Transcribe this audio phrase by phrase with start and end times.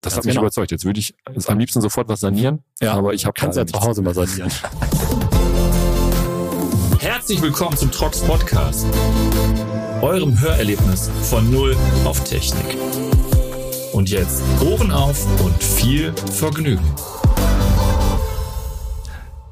[0.00, 0.42] Das hat mich genau.
[0.42, 0.70] überzeugt.
[0.70, 2.62] Jetzt würde ich am liebsten sofort was sanieren.
[2.80, 4.50] Ja, aber ich habe kannst ja zu Hause mal sanieren.
[7.00, 8.86] Herzlich willkommen zum Trox Podcast,
[10.00, 12.76] eurem Hörerlebnis von Null auf Technik.
[13.92, 16.84] Und jetzt Ohren auf und viel Vergnügen.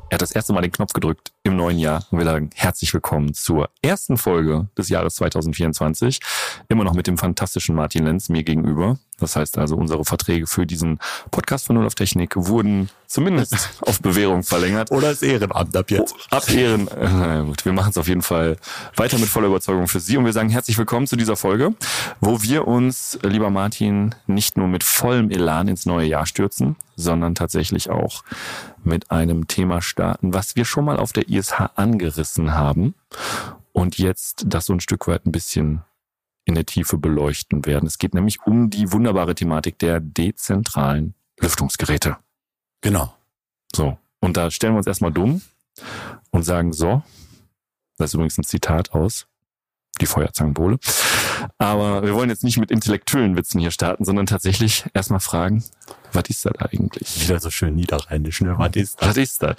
[0.09, 2.95] Er hat das erste Mal den Knopf gedrückt im neuen Jahr und wir sagen herzlich
[2.95, 6.21] willkommen zur ersten Folge des Jahres 2024.
[6.68, 8.98] Immer noch mit dem fantastischen Martin Lenz mir gegenüber.
[9.18, 11.00] Das heißt also, unsere Verträge für diesen
[11.32, 14.93] Podcast von Null auf Technik wurden zumindest auf Bewährung verlängert.
[14.93, 16.14] Oder als Ehrenamt ab jetzt.
[16.17, 16.89] Oh, ab Ehren.
[16.95, 18.59] Na gut, wir machen es auf jeden Fall
[18.95, 21.75] weiter mit voller Überzeugung für Sie und wir sagen herzlich willkommen zu dieser Folge,
[22.20, 27.34] wo wir uns, lieber Martin, nicht nur mit vollem Elan ins neue Jahr stürzen, sondern
[27.34, 28.23] tatsächlich auch
[28.86, 32.95] mit einem Thema starten, was wir schon mal auf der ISH angerissen haben
[33.72, 35.83] und jetzt das so ein Stück weit ein bisschen
[36.45, 37.86] in der Tiefe beleuchten werden.
[37.86, 42.17] Es geht nämlich um die wunderbare Thematik der dezentralen Lüftungsgeräte.
[42.81, 43.12] Genau.
[43.75, 43.98] So.
[44.20, 45.42] Und da stellen wir uns erstmal dumm
[46.31, 47.03] und sagen so,
[47.98, 49.27] das ist übrigens ein Zitat aus
[50.00, 50.78] die Feuerzangenbowle.
[51.58, 55.64] Aber wir wollen jetzt nicht mit intellektuellen Witzen hier starten, sondern tatsächlich erstmal fragen,
[56.12, 57.20] was ist das eigentlich?
[57.20, 58.55] Wieder so schön niederrheinisch, ne?
[58.56, 59.08] Was ist das?
[59.08, 59.56] Was ist das?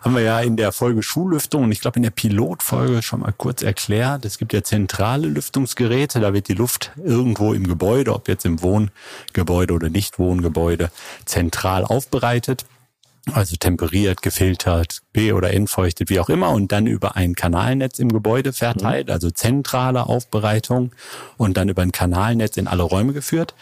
[0.00, 3.32] Haben wir ja in der Folge Schullüftung und ich glaube in der Pilotfolge schon mal
[3.36, 4.24] kurz erklärt.
[4.24, 8.60] Es gibt ja zentrale Lüftungsgeräte, da wird die Luft irgendwo im Gebäude, ob jetzt im
[8.62, 10.90] Wohngebäude oder Nicht-Wohngebäude,
[11.24, 12.64] zentral aufbereitet
[13.34, 18.10] also temperiert, gefiltert, B- oder entfeuchtet, wie auch immer, und dann über ein Kanalnetz im
[18.10, 19.12] Gebäude verteilt, mhm.
[19.12, 20.92] also zentrale Aufbereitung
[21.36, 23.54] und dann über ein Kanalnetz in alle Räume geführt.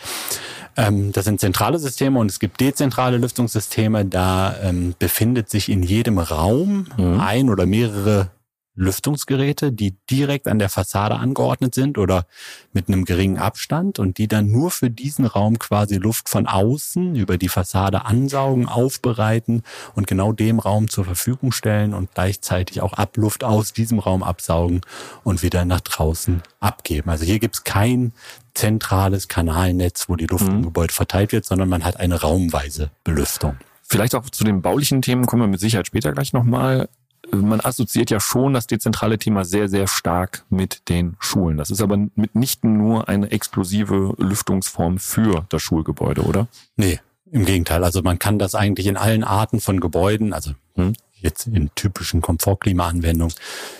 [0.76, 4.04] Ähm, das sind zentrale Systeme und es gibt dezentrale Lüftungssysteme.
[4.04, 7.20] Da ähm, befindet sich in jedem Raum mhm.
[7.20, 8.30] ein oder mehrere
[8.78, 12.26] Lüftungsgeräte, die direkt an der Fassade angeordnet sind oder
[12.72, 17.16] mit einem geringen Abstand und die dann nur für diesen Raum quasi Luft von außen
[17.16, 19.62] über die Fassade ansaugen, aufbereiten
[19.94, 24.80] und genau dem Raum zur Verfügung stellen und gleichzeitig auch Abluft aus diesem Raum absaugen
[25.24, 27.10] und wieder nach draußen abgeben.
[27.10, 28.12] Also hier gibt's kein
[28.54, 30.56] zentrales Kanalnetz, wo die Luft mhm.
[30.56, 33.56] im Gebäude verteilt wird, sondern man hat eine raumweise Belüftung.
[33.82, 36.88] Vielleicht auch zu den baulichen Themen kommen wir mit Sicherheit später gleich nochmal
[37.32, 41.56] man assoziiert ja schon das dezentrale Thema sehr, sehr stark mit den Schulen.
[41.56, 46.48] Das ist aber mitnichten nur eine exklusive Lüftungsform für das Schulgebäude, oder?
[46.76, 47.00] Nee,
[47.30, 47.84] im Gegenteil.
[47.84, 52.20] Also man kann das eigentlich in allen Arten von Gebäuden, also hm, jetzt in typischen
[52.20, 53.34] Komfortklimaanwendungen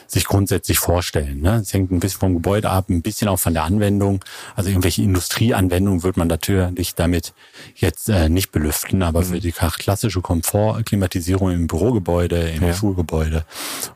[0.07, 1.41] sich grundsätzlich vorstellen.
[1.41, 1.57] Ne?
[1.57, 4.25] Es hängt ein bisschen vom Gebäude ab, ein bisschen auch von der Anwendung.
[4.57, 7.35] Also irgendwelche Industrieanwendungen wird man natürlich damit
[7.75, 9.25] jetzt äh, nicht belüften, aber mhm.
[9.27, 12.75] für die klassische Komfortklimatisierung im Bürogebäude, im ja.
[12.75, 13.45] Schulgebäude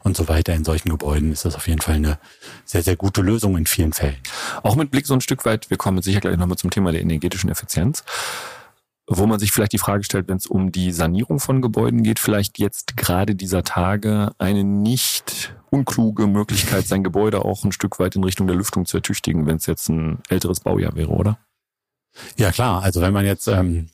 [0.03, 2.19] und so weiter in solchen Gebäuden ist das auf jeden Fall eine
[2.65, 4.17] sehr, sehr gute Lösung in vielen Fällen.
[4.63, 7.01] Auch mit Blick so ein Stück weit, wir kommen sicher gleich nochmal zum Thema der
[7.01, 8.05] energetischen Effizienz
[9.19, 12.19] wo man sich vielleicht die Frage stellt, wenn es um die Sanierung von Gebäuden geht,
[12.19, 18.17] vielleicht jetzt gerade dieser Tage eine nicht unkluge Möglichkeit, sein Gebäude auch ein Stück weit
[18.17, 21.39] in Richtung der Lüftung zu ertüchtigen, wenn es jetzt ein älteres Baujahr wäre, oder?
[22.37, 23.89] Ja klar, also wenn man jetzt ähm,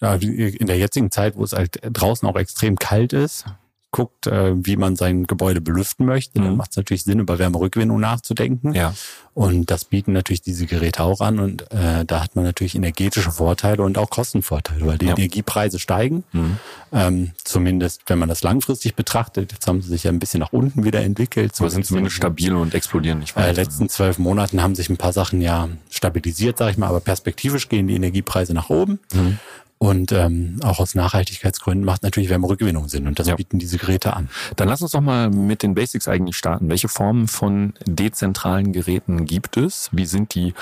[0.00, 3.46] in der jetzigen Zeit, wo es halt draußen auch extrem kalt ist,
[3.92, 6.44] guckt, äh, wie man sein Gebäude belüften möchte, mhm.
[6.44, 8.74] dann macht es natürlich Sinn, über Wärmerückgewinnung nachzudenken.
[8.74, 8.94] Ja.
[9.34, 11.38] Und das bieten natürlich diese Geräte auch an.
[11.38, 15.12] Und äh, da hat man natürlich energetische Vorteile und auch Kostenvorteile, weil die ja.
[15.12, 16.24] Energiepreise steigen.
[16.32, 16.58] Mhm.
[16.92, 19.52] Ähm, zumindest, wenn man das langfristig betrachtet.
[19.52, 21.56] Jetzt haben sie sich ja ein bisschen nach unten wieder entwickelt.
[21.56, 23.48] So sind zumindest stabil und explodieren nicht weiter.
[23.48, 26.88] In den letzten zwölf Monaten haben sich ein paar Sachen ja stabilisiert, sage ich mal,
[26.88, 28.98] aber perspektivisch gehen die Energiepreise nach oben.
[29.14, 29.38] Mhm.
[29.82, 33.34] Und ähm, auch aus Nachhaltigkeitsgründen macht natürlich Wärmerückgewinnung Sinn und das ja.
[33.34, 34.28] bieten diese Geräte an.
[34.54, 36.68] Dann lass uns doch mal mit den Basics eigentlich starten.
[36.68, 39.88] Welche Formen von dezentralen Geräten gibt es?
[39.90, 40.54] Wie sind die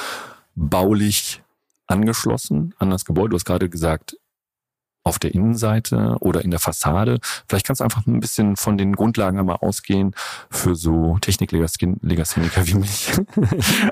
[0.54, 1.42] baulich
[1.86, 3.28] angeschlossen an das Gebäude?
[3.28, 4.16] Du hast gerade gesagt,
[5.02, 7.20] auf der Innenseite oder in der Fassade.
[7.48, 10.14] Vielleicht kannst du einfach ein bisschen von den Grundlagen einmal ausgehen
[10.50, 13.10] für so Techniklegastheniker wie mich.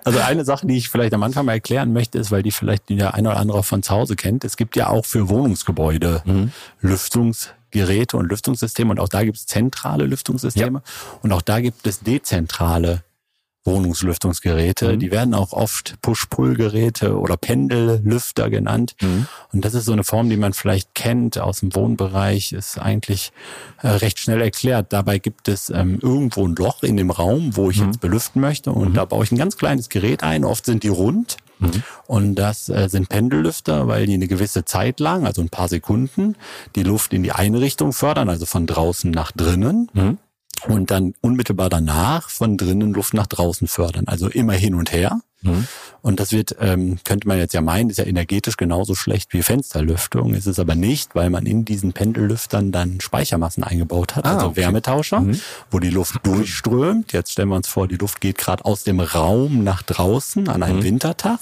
[0.05, 2.89] Also eine Sache, die ich vielleicht am Anfang mal erklären möchte, ist, weil die vielleicht
[2.89, 4.45] der eine oder andere von zu Hause kennt.
[4.45, 6.53] Es gibt ja auch für Wohnungsgebäude mhm.
[6.81, 11.19] Lüftungsgeräte und Lüftungssysteme und auch da gibt es zentrale Lüftungssysteme ja.
[11.23, 13.03] und auch da gibt es dezentrale
[13.65, 14.95] Wohnungslüftungsgeräte.
[14.95, 14.99] Mhm.
[14.99, 18.95] Die werden auch oft Push-Pull-Geräte oder Pendellüfter genannt.
[19.01, 19.27] Mhm.
[19.53, 23.33] Und das ist so eine Form, die man vielleicht kennt aus dem Wohnbereich, ist eigentlich
[23.83, 24.93] äh, recht schnell erklärt.
[24.93, 27.87] Dabei gibt es ähm, irgendwo ein Loch in dem Raum, wo ich mhm.
[27.87, 28.73] jetzt belüften möchte.
[28.73, 28.95] Und mhm.
[28.95, 30.45] da baue ich ein ganz kleines Gerät ein.
[30.45, 31.37] Oft sind die rund.
[31.59, 31.83] Mhm.
[32.07, 36.37] Und das äh, sind Pendellüfter, weil die eine gewisse Zeit lang, also ein paar Sekunden,
[36.77, 39.91] die Luft in die eine Richtung fördern, also von draußen nach drinnen.
[40.67, 44.05] Und dann unmittelbar danach von drinnen Luft nach draußen fördern.
[44.07, 45.21] Also immer hin und her.
[45.43, 45.67] Mhm.
[46.01, 49.43] Und das wird, ähm, könnte man jetzt ja meinen, ist ja energetisch genauso schlecht wie
[49.43, 50.35] Fensterlüftung.
[50.35, 54.47] Ist es aber nicht, weil man in diesen Pendellüftern dann Speichermassen eingebaut hat, ah, also
[54.49, 54.63] okay.
[54.63, 55.41] Wärmetauscher, mhm.
[55.71, 57.13] wo die Luft durchströmt.
[57.13, 60.63] Jetzt stellen wir uns vor, die Luft geht gerade aus dem Raum nach draußen an
[60.63, 60.85] einem mhm.
[60.85, 61.39] Wintertag.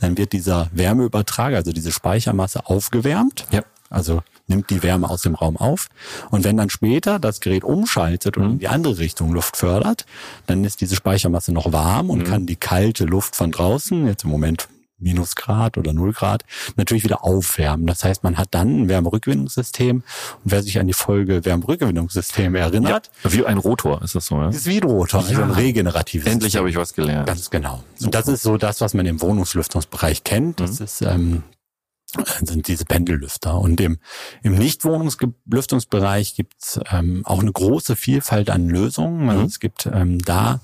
[0.00, 3.46] Dann wird dieser Wärmeübertrager, also diese Speichermasse aufgewärmt.
[3.50, 3.62] Ja.
[3.94, 5.88] Also nimmt die Wärme aus dem Raum auf.
[6.30, 10.04] Und wenn dann später das Gerät umschaltet und in die andere Richtung Luft fördert,
[10.46, 12.24] dann ist diese Speichermasse noch warm und mhm.
[12.24, 14.68] kann die kalte Luft von draußen, jetzt im Moment
[14.98, 16.44] Minusgrad oder Null Grad,
[16.76, 17.86] natürlich wieder aufwärmen.
[17.86, 19.96] Das heißt, man hat dann ein Wärmerückgewinnungssystem.
[19.96, 20.04] Und
[20.44, 23.10] wer sich an die Folge Wärmerückgewinnungssystem erinnert.
[23.22, 24.48] Ja, wie ein Rotor ist das so, ja?
[24.48, 27.26] Ist wie ein Rotor, also ein regeneratives Endlich habe ich was gelernt.
[27.26, 27.82] Ganz genau.
[27.94, 28.06] Super.
[28.06, 30.60] Und das ist so das, was man im Wohnungslüftungsbereich kennt.
[30.60, 30.84] Das mhm.
[30.84, 31.42] ist ähm,
[32.42, 33.58] sind diese Pendellüfter.
[33.58, 33.98] Und im,
[34.42, 39.28] im Nicht-Wohnungslüftungsbereich gibt es ähm, auch eine große Vielfalt an Lösungen.
[39.28, 39.46] Also mhm.
[39.46, 40.60] es gibt ähm, da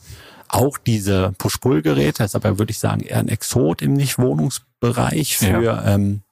[0.49, 5.85] auch diese Push-Pull-Geräte, ist aber würde ich sagen eher ein Exot im Nicht-Wohnungsbereich für ja.
[5.87, 6.23] ähm,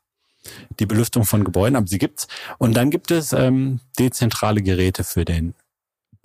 [0.81, 2.26] die Belüftung von Gebäuden, aber sie gibt's.
[2.59, 5.55] Und dann gibt es ähm, dezentrale Geräte für den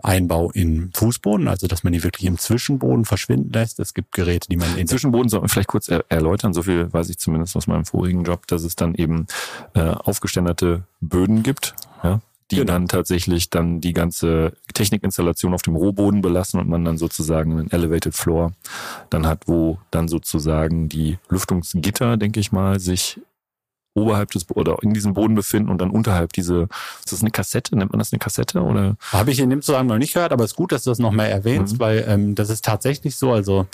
[0.02, 3.80] Einbau in Fußboden, also dass man die wirklich im Zwischenboden verschwinden lässt.
[3.80, 6.54] Es gibt Geräte, die man in Zwischenboden soll man vielleicht kurz er erläutern.
[6.54, 9.28] So viel weiß ich zumindest aus meinem vorigen Job, dass es dann eben
[9.74, 12.74] äh, aufgeständerte Böden gibt, ja, die genau.
[12.74, 17.72] dann tatsächlich dann die ganze Technikinstallation auf dem Rohboden belassen und man dann sozusagen einen
[17.72, 18.52] Elevated Floor
[19.10, 23.22] dann hat, wo dann sozusagen die Lüftungsgitter, denke ich mal, sich
[23.96, 26.68] oberhalb des oder in diesem Boden befinden und dann unterhalb diese,
[27.00, 27.78] ist das eine Kassette?
[27.78, 28.62] Nennt man das eine Kassette?
[28.62, 28.96] Oder?
[29.12, 31.00] Habe ich in dem Zusammenhang noch nicht gehört, aber es ist gut, dass du das
[31.00, 31.80] noch mal erwähnst, mhm.
[31.80, 33.32] weil ähm, das ist tatsächlich so.
[33.32, 33.68] Also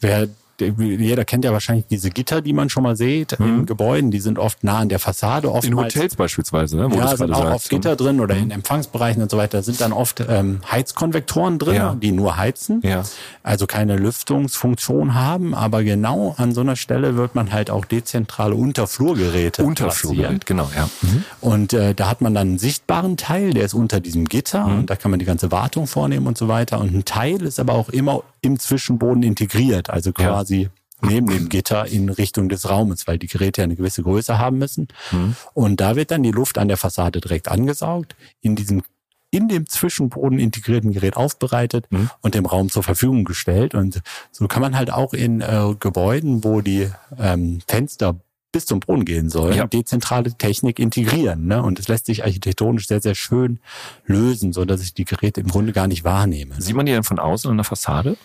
[0.00, 0.28] wer
[0.60, 3.46] jeder kennt ja wahrscheinlich diese Gitter, die man schon mal sieht mhm.
[3.46, 4.10] in Gebäuden.
[4.10, 5.50] Die sind oft nah an der Fassade.
[5.50, 6.90] Oftmals, in Hotels beispielsweise, ne?
[6.90, 8.44] Wo ja, sind auch oft Gitter drin oder mhm.
[8.44, 9.58] in Empfangsbereichen und so weiter.
[9.58, 11.94] Da sind dann oft ähm, Heizkonvektoren drin, ja.
[11.94, 12.80] die nur heizen.
[12.84, 13.02] Ja.
[13.42, 15.54] Also keine Lüftungsfunktion haben.
[15.54, 20.88] Aber genau an so einer Stelle wird man halt auch dezentrale Unterflurgeräte Unterflurgerät, genau, ja.
[21.02, 21.24] Mhm.
[21.40, 24.78] Und äh, da hat man dann einen sichtbaren Teil, der ist unter diesem Gitter mhm.
[24.78, 26.80] und da kann man die ganze Wartung vornehmen und so weiter.
[26.80, 30.70] Und ein Teil ist aber auch immer im Zwischenboden integriert, also quasi ja.
[31.08, 34.58] neben dem Gitter in Richtung des Raumes, weil die Geräte ja eine gewisse Größe haben
[34.58, 34.88] müssen.
[35.12, 35.36] Mhm.
[35.54, 38.82] Und da wird dann die Luft an der Fassade direkt angesaugt, in diesem
[39.30, 42.08] in dem Zwischenboden integrierten Gerät aufbereitet mhm.
[42.22, 43.74] und dem Raum zur Verfügung gestellt.
[43.74, 44.00] Und
[44.32, 48.16] so kann man halt auch in äh, Gebäuden, wo die ähm, Fenster
[48.52, 49.66] bis zum Boden gehen sollen, ja.
[49.66, 51.46] dezentrale Technik integrieren.
[51.46, 51.62] Ne?
[51.62, 53.60] Und es lässt sich architektonisch sehr, sehr schön
[54.06, 56.60] lösen, so dass ich die Geräte im Grunde gar nicht wahrnehme.
[56.60, 58.16] Sieht man die denn von außen an der Fassade?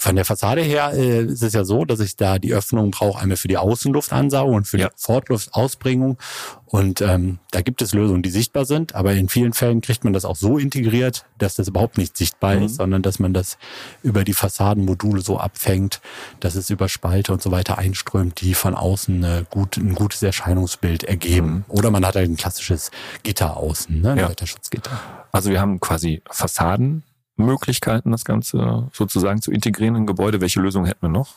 [0.00, 3.20] Von der Fassade her äh, ist es ja so, dass ich da die Öffnung brauche,
[3.20, 4.88] einmal für die Außenluftansaugung und für ja.
[4.88, 6.16] die Fortluftausbringung.
[6.64, 10.14] Und ähm, da gibt es Lösungen, die sichtbar sind, aber in vielen Fällen kriegt man
[10.14, 12.62] das auch so integriert, dass das überhaupt nicht sichtbar mhm.
[12.62, 13.58] ist, sondern dass man das
[14.02, 16.00] über die Fassadenmodule so abfängt,
[16.38, 20.22] dass es über Spalte und so weiter einströmt, die von außen äh, gut, ein gutes
[20.22, 21.52] Erscheinungsbild ergeben.
[21.52, 21.64] Mhm.
[21.68, 22.90] Oder man hat halt ein klassisches
[23.22, 24.12] Gitter außen, ne?
[24.12, 24.30] ein ja.
[24.30, 24.98] Wetterschutzgitter.
[25.30, 27.02] Also wir haben quasi Fassaden,
[27.40, 30.40] Möglichkeiten, das Ganze sozusagen zu integrieren in Gebäude.
[30.40, 31.34] Welche Lösung hätten wir noch?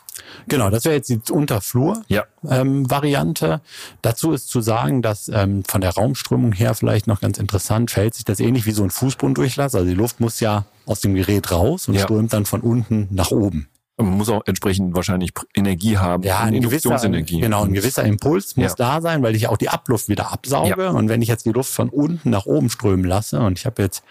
[0.47, 3.45] Genau, das wäre jetzt die Unterflur-Variante.
[3.45, 3.53] Ja.
[3.53, 3.59] Ähm,
[4.01, 8.15] Dazu ist zu sagen, dass ähm, von der Raumströmung her vielleicht noch ganz interessant, verhält
[8.15, 9.75] sich das ähnlich wie so ein Fußbodendurchlass.
[9.75, 12.01] Also die Luft muss ja aus dem Gerät raus und ja.
[12.01, 13.67] strömt dann von unten nach oben.
[13.97, 16.23] Man muss auch entsprechend wahrscheinlich Energie haben.
[16.23, 18.75] Ja, ein gewisser, genau, ein gewisser Impuls muss ja.
[18.75, 20.83] da sein, weil ich auch die Abluft wieder absauge.
[20.83, 20.89] Ja.
[20.89, 23.83] Und wenn ich jetzt die Luft von unten nach oben strömen lasse und ich habe
[23.83, 24.03] jetzt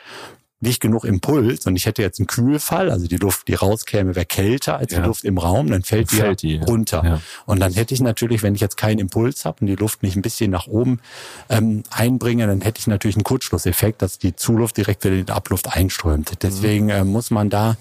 [0.63, 4.25] nicht genug Impuls und ich hätte jetzt einen Kühlfall, also die Luft, die rauskäme, wäre
[4.25, 5.01] kälter als ja.
[5.01, 7.03] die Luft im Raum, dann fällt, die, fällt die runter.
[7.05, 7.21] Ja.
[7.47, 10.17] Und dann hätte ich natürlich, wenn ich jetzt keinen Impuls habe und die Luft nicht
[10.17, 11.01] ein bisschen nach oben
[11.49, 15.33] ähm, einbringe, dann hätte ich natürlich einen Kurzschlusseffekt, dass die Zuluft direkt wieder in die
[15.33, 16.43] Abluft einströmt.
[16.43, 17.77] Deswegen äh, muss man da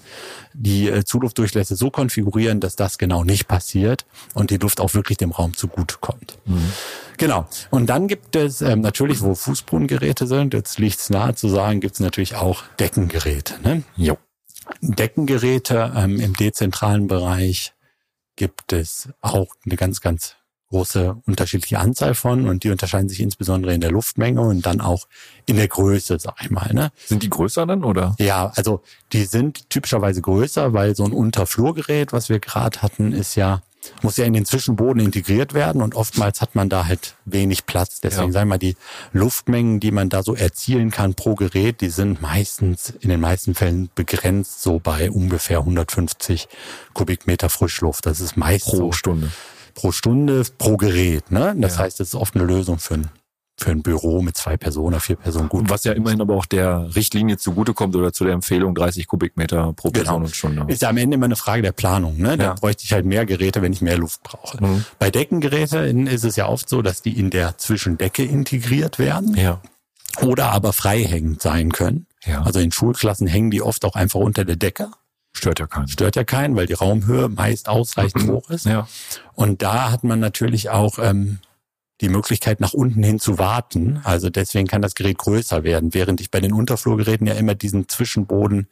[0.54, 5.18] die äh, Zuluftdurchlässe so konfigurieren, dass das genau nicht passiert und die Luft auch wirklich
[5.18, 6.38] dem Raum zugutekommt.
[6.44, 6.72] Mhm.
[7.18, 7.46] Genau.
[7.70, 11.80] Und dann gibt es ähm, natürlich, wo Fußbodengeräte sind, jetzt liegt es nahe zu sagen,
[11.80, 13.54] gibt es natürlich auch Deckengeräte.
[13.62, 13.82] Ne?
[13.96, 14.18] Jo.
[14.80, 17.74] Deckengeräte ähm, im dezentralen Bereich
[18.36, 20.36] gibt es auch eine ganz, ganz
[20.72, 25.06] große unterschiedliche Anzahl von und die unterscheiden sich insbesondere in der Luftmenge und dann auch
[25.46, 26.72] in der Größe, sag ich mal.
[26.72, 26.90] Ne?
[27.06, 28.16] Sind die größer dann oder?
[28.18, 33.34] Ja, also die sind typischerweise größer, weil so ein Unterflurgerät, was wir gerade hatten, ist
[33.36, 33.62] ja
[34.02, 38.00] muss ja in den Zwischenboden integriert werden und oftmals hat man da halt wenig Platz.
[38.00, 38.32] Deswegen ja.
[38.32, 38.76] sagen wir mal, die
[39.12, 43.54] Luftmengen, die man da so erzielen kann pro Gerät, die sind meistens, in den meisten
[43.54, 46.48] Fällen begrenzt so bei ungefähr 150
[46.94, 48.06] Kubikmeter Frischluft.
[48.06, 49.30] Das ist meist pro so Stunde.
[49.74, 51.30] Pro Stunde, pro Gerät.
[51.30, 51.54] Ne?
[51.58, 51.82] Das ja.
[51.84, 53.08] heißt, das ist oft eine Lösung für ein
[53.60, 55.68] für ein Büro mit zwei Personen oder vier Personen gut.
[55.68, 59.90] Was ja immerhin aber auch der Richtlinie zugutekommt oder zu der Empfehlung 30 Kubikmeter pro
[59.90, 60.26] Person Genau.
[60.26, 60.64] und Stunde.
[60.72, 62.16] Ist ja am Ende immer eine Frage der Planung.
[62.16, 62.36] Ne?
[62.38, 62.54] Da Ja.
[62.54, 64.64] bräuchte ich halt mehr Geräte, wenn ich mehr Luft brauche.
[64.64, 64.84] Mhm.
[64.98, 69.60] Bei Deckengeräten ist es ja oft so, dass die in der Zwischendecke integriert werden Ja.
[70.22, 72.06] oder aber freihängend sein können.
[72.24, 72.42] Ja.
[72.42, 74.88] Also in Schulklassen hängen die oft auch einfach unter der Decke.
[75.32, 75.88] Stört ja keinen.
[75.88, 78.66] Stört ja keinen, weil die Raumhöhe meist ausreichend hoch ist.
[78.66, 78.86] Ja.
[79.34, 81.38] Und da hat man natürlich auch ähm,
[82.02, 84.00] die Möglichkeit, nach unten hin zu warten.
[84.02, 87.88] Also deswegen kann das Gerät größer werden, während ich bei den Unterflurgeräten ja immer diesen
[87.88, 88.66] Zwischenboden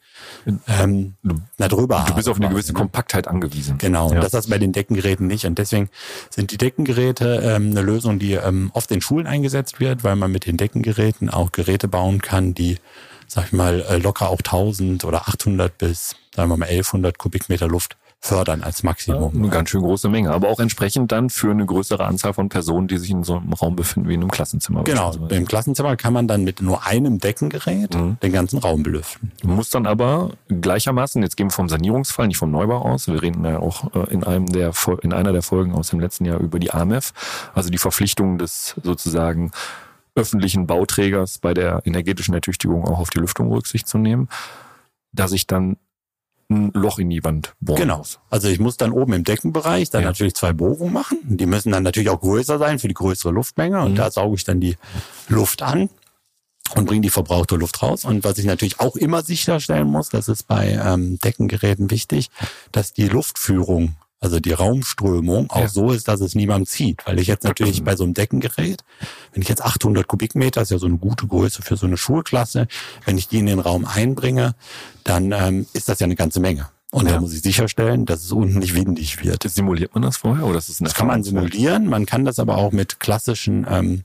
[0.67, 1.15] ähm,
[1.57, 2.79] da drüber Du bist habe auf eine gewisse ne?
[2.79, 3.77] Kompaktheit angewiesen.
[3.77, 4.21] Genau, und Ja.
[4.21, 5.45] das ist bei den Deckengeräten nicht.
[5.45, 5.89] Und deswegen
[6.29, 10.31] sind die Deckengeräte ähm, eine Lösung, die ähm, oft in Schulen eingesetzt wird, weil man
[10.31, 12.79] mit den Deckengeräten auch Geräte bauen kann, die,
[13.27, 17.67] sag ich mal, äh, locker auch 1000 oder 800 bis, sagen wir mal, 1100 Kubikmeter
[17.67, 19.35] Luft fördern als Maximum.
[19.35, 22.87] Eine ganz schön große Menge, aber auch entsprechend dann für eine größere Anzahl von Personen,
[22.87, 24.83] die sich in so einem Raum befinden wie in einem Klassenzimmer.
[24.83, 28.17] Genau, im Klassenzimmer kann man dann mit nur einem Deckengerät Mhm.
[28.21, 29.31] den ganzen Raum belüften.
[29.41, 33.43] Muss dann aber gleichermaßen, jetzt gehen wir vom Sanierungsfall, nicht vom Neubau aus, wir reden
[33.43, 34.71] ja auch äh, in einem der
[35.01, 37.13] in einer der Folgen aus dem letzten Jahr über die AMEF,
[37.55, 39.49] also die Verpflichtung des sozusagen
[40.13, 44.29] öffentlichen Bauträgers bei der energetischen Ertüchtigung auch auf die Lüftung Rücksicht zu nehmen,
[45.11, 45.77] dass ich dann
[46.51, 48.03] ein Loch in die Wand bohren Genau.
[48.29, 50.09] Also ich muss dann oben im Deckenbereich dann Ja.
[50.09, 51.17] natürlich zwei Bohrungen machen.
[51.23, 53.81] Die müssen dann natürlich auch größer sein für die größere Luftmenge.
[53.81, 53.95] Und Mhm.
[53.95, 54.77] da sauge ich dann die
[55.29, 55.89] Luft an
[56.75, 58.05] und bringe die verbrauchte Luft raus.
[58.05, 62.29] Und was ich natürlich auch immer sicherstellen muss, das ist bei ähm, Deckengeräten wichtig,
[62.71, 65.67] dass die Luftführung, also die Raumströmung auch Ja.
[65.67, 67.05] so ist, dass es niemandem zieht.
[67.05, 68.83] Weil ich jetzt natürlich bei so einem Deckengerät,
[69.33, 72.67] wenn ich jetzt 800 Kubikmeter, ist ja so eine gute Größe für so eine Schulklasse,
[73.05, 74.53] wenn ich die in den Raum einbringe,
[75.03, 76.67] dann ähm, ist das ja eine ganze Menge.
[76.91, 77.13] Und Ja.
[77.13, 79.43] da muss ich sicherstellen, dass es unten nicht windig wird.
[79.49, 82.57] Simuliert man das vorher oder ist das, Das kann man simulieren, man kann das aber
[82.57, 84.03] auch mit klassischen ähm,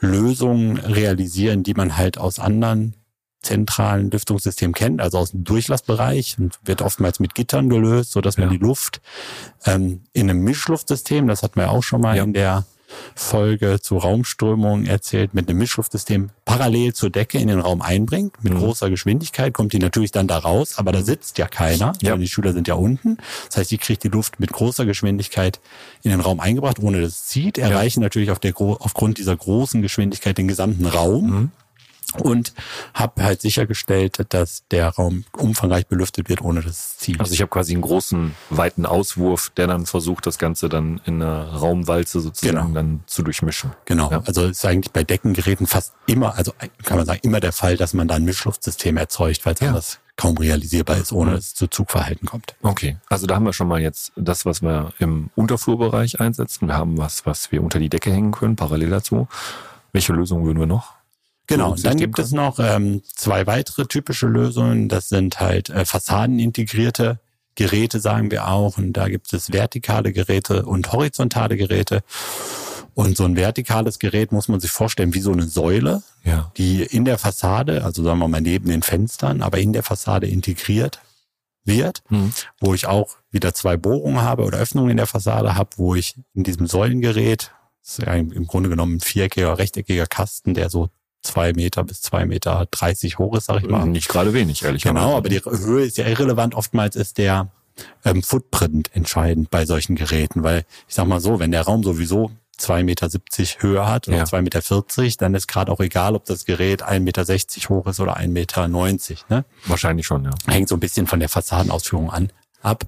[0.00, 2.94] Lösungen realisieren, die man halt aus anderen
[3.42, 8.36] zentralen Lüftungssystemen kennt, also aus dem Durchlassbereich und wird oftmals mit Gittern gelöst, so dass
[8.36, 8.52] man Ja.
[8.52, 9.00] die Luft
[9.64, 12.24] ähm, in einem Mischluftsystem, das hatten wir auch schon mal Ja.
[12.24, 12.64] in der
[13.14, 18.42] Folge zu Raumströmungen erzählt, mit einem Mischluftsystem parallel zur Decke in den Raum einbringt.
[18.42, 18.58] Mit Mhm.
[18.58, 21.94] großer Geschwindigkeit kommt die natürlich dann da raus, aber da sitzt ja keiner, Ja.
[22.00, 23.18] sondern die Schüler sind ja unten.
[23.48, 25.60] Das heißt, die kriegt die Luft mit großer Geschwindigkeit
[26.02, 29.82] in den Raum eingebracht, ohne dass es zieht, erreichen natürlich auf der, aufgrund dieser großen
[29.82, 31.50] Geschwindigkeit den gesamten Raum Mhm.
[32.14, 32.52] Und
[32.94, 37.20] habe halt sichergestellt, dass der Raum umfangreich belüftet wird, ohne dass es zieht.
[37.20, 41.22] Also ich habe quasi einen großen, weiten Auswurf, der dann versucht, das Ganze dann in
[41.22, 42.68] einer Raumwalze sozusagen Genau.
[42.74, 43.72] dann zu durchmischen.
[43.84, 44.10] Genau.
[44.10, 44.22] Ja.
[44.26, 46.52] Also ist eigentlich bei Deckengeräten fast immer, also
[46.84, 49.68] kann man sagen, immer der Fall, dass man da ein Mischluftsystem erzeugt, weil es Ja.
[49.68, 51.34] anders kaum realisierbar ist, ohne Mhm.
[51.36, 52.56] dass es zu Zugverhalten kommt.
[52.62, 56.66] Okay, also da haben wir schon mal jetzt das, was wir im Unterflurbereich einsetzen.
[56.66, 59.28] Wir haben was, was wir unter die Decke hängen können, parallel dazu.
[59.92, 60.94] Welche Lösungen würden wir noch?
[61.48, 64.88] Genau, und dann gibt es noch ähm, zwei weitere typische Lösungen.
[64.88, 67.18] Das sind halt äh, fassadenintegrierte
[67.56, 68.78] Geräte, sagen wir auch.
[68.78, 72.02] Und da gibt es vertikale Geräte und horizontale Geräte.
[72.94, 76.52] Und so ein vertikales Gerät muss man sich vorstellen wie so eine Säule, Ja.
[76.56, 80.26] die in der Fassade, also sagen wir mal neben den Fenstern, aber in der Fassade
[80.26, 81.00] integriert
[81.64, 82.32] wird, Mhm.
[82.60, 86.14] wo ich auch wieder zwei Bohrungen habe oder Öffnungen in der Fassade habe, wo ich
[86.34, 87.52] in diesem Säulengerät,
[87.82, 90.88] das ist ja im Grunde genommen ein viereckiger, rechteckiger Kasten, der so
[91.28, 93.86] zwei Meter bis zwei Meter dreißig hoch ist, sag ich mal.
[93.86, 96.54] Nicht gerade wenig, ehrlich Genau, aber die Höhe ist ja irrelevant.
[96.54, 97.48] Oftmals ist der
[98.04, 102.30] ähm, Footprint entscheidend bei solchen Geräten, weil ich sag mal so, wenn der Raum sowieso
[102.58, 103.08] 2,70 Meter
[103.60, 104.24] Höhe hat oder Ja.
[104.24, 107.24] 2,40 Meter, dann ist gerade auch egal, ob das Gerät 1,60 Meter
[107.68, 108.68] hoch ist oder 1,90 Meter.
[109.28, 109.44] Ne?
[109.66, 110.30] Wahrscheinlich schon, ja.
[110.48, 112.32] Hängt so ein bisschen von der Fassadenausführung an
[112.62, 112.84] ab.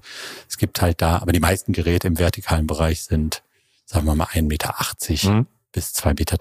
[0.49, 3.43] Es gibt halt da, aber die meisten Geräte im vertikalen Bereich sind,
[3.85, 4.75] sagen wir mal, 1,80 Meter
[5.31, 5.47] Mhm.
[5.71, 6.37] Bis 2,30 Meter,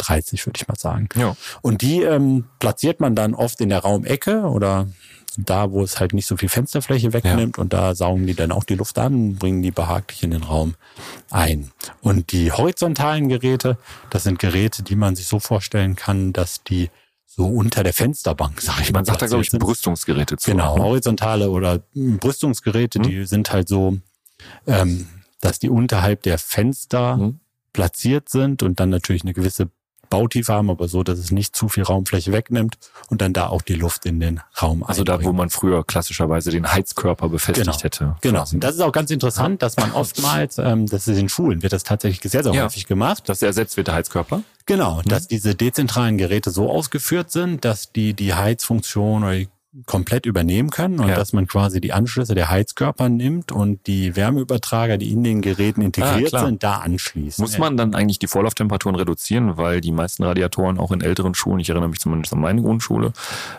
[0.46, 1.08] würde ich mal sagen.
[1.16, 1.36] Ja.
[1.62, 4.88] Und die ähm, platziert man dann oft in der Raumecke oder
[5.36, 8.64] da, wo es halt nicht so viel Fensterfläche wegnimmt und da saugen die dann auch
[8.64, 10.74] die Luft an, bringen die behaglich in den Raum
[11.30, 11.70] ein.
[12.00, 13.78] Und die horizontalen Geräte,
[14.10, 16.90] das sind Geräte, die man sich so vorstellen kann, dass die
[17.26, 18.98] so unter der Fensterbank, sag ich mal.
[18.98, 19.60] Man sagt da, glaube ich, sind.
[19.60, 20.50] Brüstungsgeräte zu.
[20.50, 20.82] Genau, ne?
[20.82, 23.98] horizontale oder hm, Brüstungsgeräte, die sind halt so,
[24.66, 25.06] ähm,
[25.40, 27.40] dass die unterhalb der Fenster Mhm.
[27.72, 29.68] Platziert sind und dann natürlich eine gewisse
[30.08, 32.78] Bautiefe haben, aber so, dass es nicht zu viel Raumfläche wegnimmt
[33.10, 35.36] und dann da auch die Luft in den Raum Also da, wo einbringt.
[35.36, 37.80] man früher klassischerweise den Heizkörper befestigt Genau.
[37.80, 38.16] hätte.
[38.20, 38.44] Genau.
[38.52, 41.72] Und das ist auch ganz interessant, dass man oftmals, ähm, das ist in Schulen, wird
[41.72, 42.64] das tatsächlich sehr, sehr Ja.
[42.64, 43.28] häufig gemacht.
[43.28, 44.42] Dass ersetzt wird, der Heizkörper.
[44.66, 49.48] Genau, dass diese dezentralen Geräte so ausgeführt sind, dass die die Heizfunktion oder die
[49.86, 51.14] komplett übernehmen können und Ja.
[51.14, 55.80] dass man quasi die Anschlüsse der Heizkörper nimmt und die Wärmeübertrager, die in den Geräten
[55.82, 57.38] integriert Ah, sind, da anschließt.
[57.38, 61.60] Muss man dann eigentlich die Vorlauftemperaturen reduzieren, weil die meisten Radiatoren auch in älteren Schulen,
[61.60, 63.12] ich erinnere mich zumindest an meine Grundschule,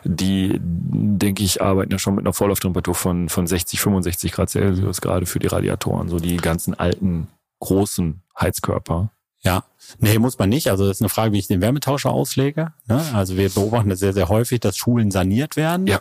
[0.04, 5.00] die, denke ich, arbeiten ja schon mit einer Vorlauftemperatur von, von 60, 65 Grad Celsius,
[5.00, 7.28] gerade für die Radiatoren, so die ganzen alten,
[7.60, 9.12] großen Heizkörper.
[9.44, 9.64] Ja,
[10.00, 10.70] nee, muss man nicht.
[10.70, 12.74] Also das ist eine Frage, wie ich den Wärmetauscher auslege.
[12.88, 13.04] Ne?
[13.14, 15.88] Also wir beobachten das sehr, sehr häufig, dass Schulen saniert werden.
[15.88, 16.00] Ja.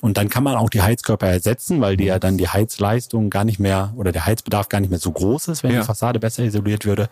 [0.00, 3.44] Und dann kann man auch die Heizkörper ersetzen, weil die ja dann die Heizleistung gar
[3.44, 5.80] nicht mehr oder der Heizbedarf gar nicht mehr so groß ist, wenn Ja.
[5.80, 7.08] die Fassade besser isoliert würde.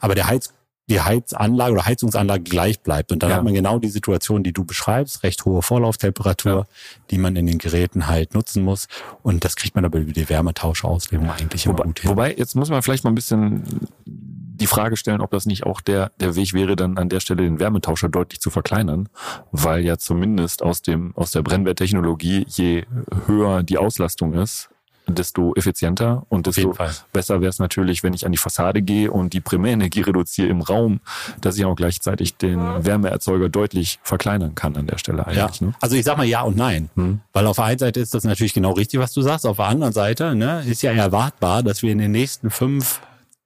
[0.00, 0.52] Aber der Heiz
[0.90, 3.10] die Heizanlage oder Heizungsanlage gleich bleibt.
[3.10, 3.36] Und dann Ja.
[3.36, 6.66] hat man genau die Situation, die du beschreibst, recht hohe Vorlauftemperatur,
[7.10, 8.88] die man in den Geräten halt nutzen muss.
[9.22, 12.10] Und das kriegt man aber über die Wärmetauschauslegung eigentlich immer Wobei, gut hin.
[12.10, 13.64] wobei, jetzt muss man vielleicht mal ein bisschen
[14.54, 17.42] die Frage stellen, ob das nicht auch der, der Weg wäre, dann an der Stelle
[17.42, 19.08] den Wärmetauscher deutlich zu verkleinern,
[19.50, 22.84] weil ja zumindest aus dem, aus der Brennwerttechnologie, je
[23.26, 24.70] höher die Auslastung ist,
[25.06, 26.74] desto effizienter und desto
[27.12, 30.62] besser wäre es natürlich, wenn ich an die Fassade gehe und die Primärenergie reduziere im
[30.62, 31.00] Raum,
[31.40, 35.60] dass ich auch gleichzeitig den Wärmeerzeuger deutlich verkleinern kann an der Stelle Ja, eigentlich.
[35.60, 35.74] Ne?
[35.80, 36.88] also ich sag mal ja und nein.
[36.94, 37.20] Hm.
[37.32, 39.46] Weil auf der einen Seite ist das natürlich genau richtig, was du sagst.
[39.46, 43.00] Auf der anderen Seite ne, ist ja erwartbar, dass wir in den nächsten fünf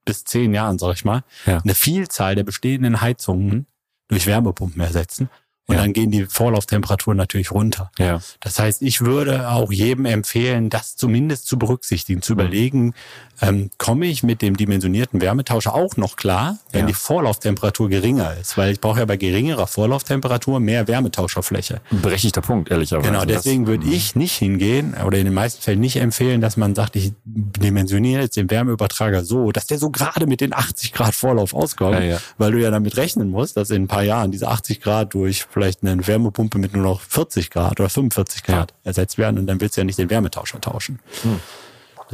[0.09, 1.59] bis zehn Jahren, sag ich mal, Ja.
[1.59, 3.67] eine Vielzahl der bestehenden Heizungen
[4.09, 5.29] durch Wärmepumpen ersetzen.
[5.69, 5.83] Und Ja.
[5.83, 7.91] dann gehen die Vorlauftemperaturen natürlich runter.
[7.99, 8.21] Ja.
[8.41, 12.23] Das heißt, ich würde auch jedem empfehlen, das zumindest zu berücksichtigen, Mhm.
[12.23, 12.95] zu überlegen,
[13.43, 16.87] ähm, komme ich mit dem dimensionierten Wärmetauscher auch noch klar, wenn Ja.
[16.87, 18.57] die Vorlauftemperatur geringer ist.
[18.57, 21.81] Weil ich brauche ja bei geringerer Vorlauftemperatur mehr Wärmetauscherfläche.
[21.91, 23.07] Berechtigter Punkt, ehrlicherweise.
[23.11, 26.75] Genau, deswegen würde ich nicht hingehen oder in den meisten Fällen nicht empfehlen, dass man
[26.75, 31.15] sagt, ich dimensioniere jetzt den Wärmeübertrager so, dass der so gerade mit den 80 Grad
[31.15, 32.19] Vorlauf auskommt, Ja, ja.
[32.39, 35.45] weil du ja damit rechnen musst, dass in ein paar Jahren diese 80 Grad durch
[35.59, 39.61] vielleicht eine Wärmepumpe mit nur noch 40 Grad oder 45 Grad ersetzt werden und dann
[39.61, 41.01] willst du ja nicht den Wärmetauscher tauschen.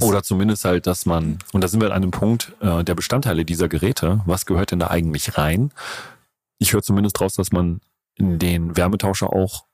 [0.01, 3.45] Oder zumindest halt, dass man, und da sind wir an einem Punkt äh, der Bestandteile
[3.45, 5.71] dieser Geräte, was gehört denn da eigentlich rein?
[6.59, 7.81] Ich höre zumindest raus, dass man
[8.19, 9.67] den Wärmetauscher auch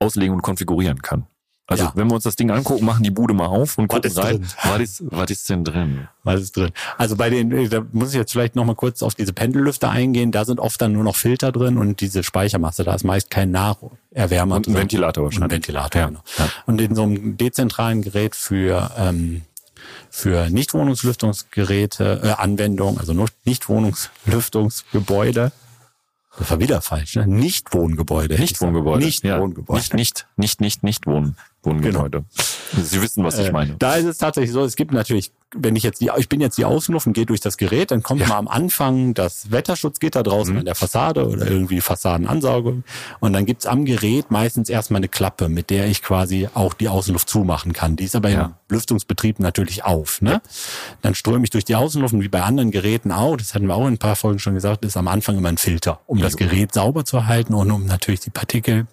[0.00, 1.26] auslegen und konfigurieren kann.
[1.66, 1.92] Also Ja.
[1.94, 4.18] wenn wir uns das Ding angucken, machen die Bude mal auf und Was gucken ist
[4.18, 4.46] rein.
[4.64, 6.08] Was ist, was ist denn drin?
[6.22, 6.72] Was ist drin?
[6.98, 10.30] Also bei den, da muss ich jetzt vielleicht noch mal kurz auf diese Pendellüfter eingehen.
[10.30, 12.84] Da sind oft dann nur noch Filter drin und diese Speichermasse.
[12.84, 14.74] Da ist meist kein Nacherwärmer Und ein.
[14.74, 15.56] Ventilator Und ein wahrscheinlich.
[15.68, 16.06] Ventilator, Ja.
[16.08, 16.20] genau.
[16.38, 16.48] Ja.
[16.66, 19.42] Und in so einem dezentralen Gerät für ähm,
[20.10, 23.12] für Nichtwohnungslüftungsgeräte, äh, Anwendung, also
[23.44, 25.52] Nichtwohnungslüftungsgebäude.
[26.38, 27.26] Das war wieder falsch, ne?
[27.26, 28.34] Nichtwohngebäude.
[28.34, 28.50] ich Nicht.
[28.60, 29.04] Nichtwohngebäude.
[29.04, 29.24] Nicht,
[29.94, 32.24] nicht, nicht, nicht, nicht Wohn, Wohngebäude.
[32.82, 33.76] Sie wissen, was ich Äh, meine.
[33.78, 36.58] Da ist es tatsächlich so, es gibt natürlich, wenn ich jetzt die, ich bin jetzt
[36.58, 38.28] die Außenluft und gehe durch das Gerät, dann kommt Ja.
[38.28, 40.58] mal am Anfang das Wetterschutzgitter draußen Mhm.
[40.60, 42.82] an der Fassade oder irgendwie Fassadenansaugung.
[43.20, 46.88] Und dann gibt's am Gerät meistens erstmal eine Klappe, mit der ich quasi auch die
[46.88, 47.94] Außenluft zumachen kann.
[47.96, 48.42] Die ist aber Ja.
[48.44, 50.20] im Lüftungsbetrieb natürlich auf.
[50.20, 50.42] Ne?
[51.02, 53.74] Dann ströme ich durch die Außenluft und wie bei anderen Geräten auch, das hatten wir
[53.76, 56.36] auch in ein paar Folgen schon gesagt, ist am Anfang immer ein Filter, um das
[56.36, 58.86] Gerät sauber zu halten und um natürlich die Partikel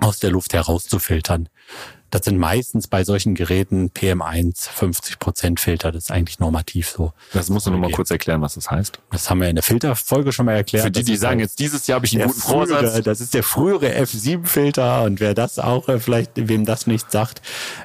[0.00, 1.48] aus der Luft herauszufiltern.
[2.10, 5.92] Das sind meistens bei solchen Geräten PM1 50% Filter.
[5.92, 7.12] Das ist eigentlich normativ so.
[7.32, 7.96] Das musst du nur mal Okay.
[7.96, 8.98] kurz erklären, was das heißt.
[9.10, 10.84] Das haben wir in der Filterfolge schon mal erklärt.
[10.84, 13.04] Für die, die sagen, jetzt dieses Jahr habe ich einen guten frühere, Vorsatz.
[13.04, 17.42] das ist der frühere F7-Filter und wer das auch äh, vielleicht, wem das nicht sagt,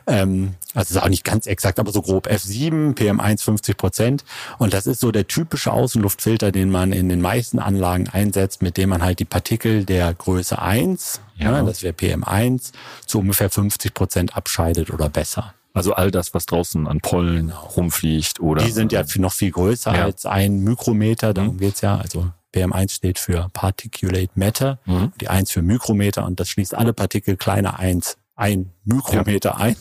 [0.07, 4.25] ähm, also ist auch nicht ganz exakt, aber so grob F7, PM1 50 Prozent
[4.57, 8.75] und das ist so der typische Außenluftfilter, den man in den meisten Anlagen einsetzt, mit
[8.77, 11.51] dem man halt die Partikel der Größe 1, Ja.
[11.53, 11.63] ja.
[11.63, 12.71] das wäre PM1,
[13.05, 15.53] zu ungefähr 50 Prozent abscheidet oder besser.
[15.73, 18.63] Also all das, was draußen an Pollen rumfliegt oder.
[18.63, 20.05] Die sind ja noch viel größer Ja.
[20.05, 21.59] als ein Mikrometer, darum Mhm.
[21.59, 21.97] geht's ja.
[21.97, 25.11] Also PM1 steht für Particulate Matter, Mhm.
[25.19, 29.75] die 1 für Mikrometer und das schließt alle Partikel kleiner 1, ein Mikrometer ein.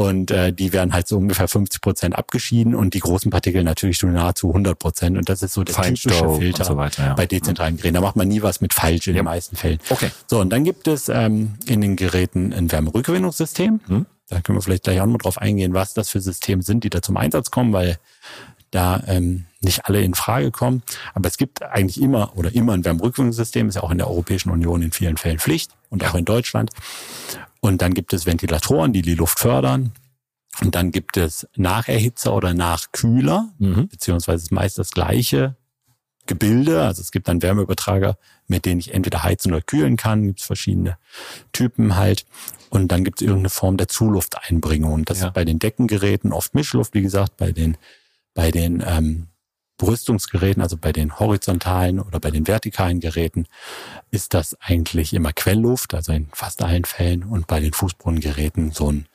[0.00, 3.98] Und äh, die werden halt so ungefähr 50 Prozent abgeschieden und die großen Partikel natürlich
[3.98, 5.18] schon nahezu 100 Prozent.
[5.18, 7.14] Und das ist so der typische Filter so weiter, ja.
[7.14, 7.94] bei dezentralen Geräten.
[7.94, 9.20] Da macht man nie was mit falsch in Ja.
[9.20, 9.78] den meisten Fällen.
[9.90, 10.10] Okay.
[10.26, 13.80] So, und dann gibt es ähm, in den Geräten ein Wärmerückgewinnungssystem.
[13.86, 14.06] Hm.
[14.28, 16.90] Da können wir vielleicht gleich auch mal drauf eingehen, was das für Systeme sind, die
[16.90, 17.98] da zum Einsatz kommen, weil
[18.70, 20.82] da ähm, nicht alle in Frage kommen.
[21.12, 24.50] Aber es gibt eigentlich immer oder immer ein Wärmerückgewinnungssystem, ist ja auch in der Europäischen
[24.50, 26.70] Union in vielen Fällen Pflicht und auch in Deutschland.
[27.60, 29.92] Und dann gibt es Ventilatoren, die die Luft fördern.
[30.62, 33.88] Und dann gibt es Nacherhitzer oder Nachkühler, Mhm.
[33.88, 35.56] beziehungsweise ist meist das gleiche
[36.26, 36.82] Gebilde.
[36.82, 40.26] Also es gibt dann Wärmeübertrager, mit denen ich entweder heizen oder kühlen kann.
[40.26, 40.96] Gibt es verschiedene
[41.52, 42.26] Typen halt.
[42.68, 44.92] Und dann gibt es irgendeine Form der Zulufteinbringung.
[44.92, 45.28] Und das Ja.
[45.28, 47.76] ist bei den Deckengeräten oft Mischluft, wie gesagt, bei den,
[48.34, 49.26] bei den ähm,
[49.80, 53.46] Brüstungsgeräten, also bei den horizontalen oder bei den vertikalen Geräten,
[54.10, 57.24] ist das eigentlich immer Quellluft, also in fast allen Fällen.
[57.24, 59.06] Und bei den Fußbodengeräten so ein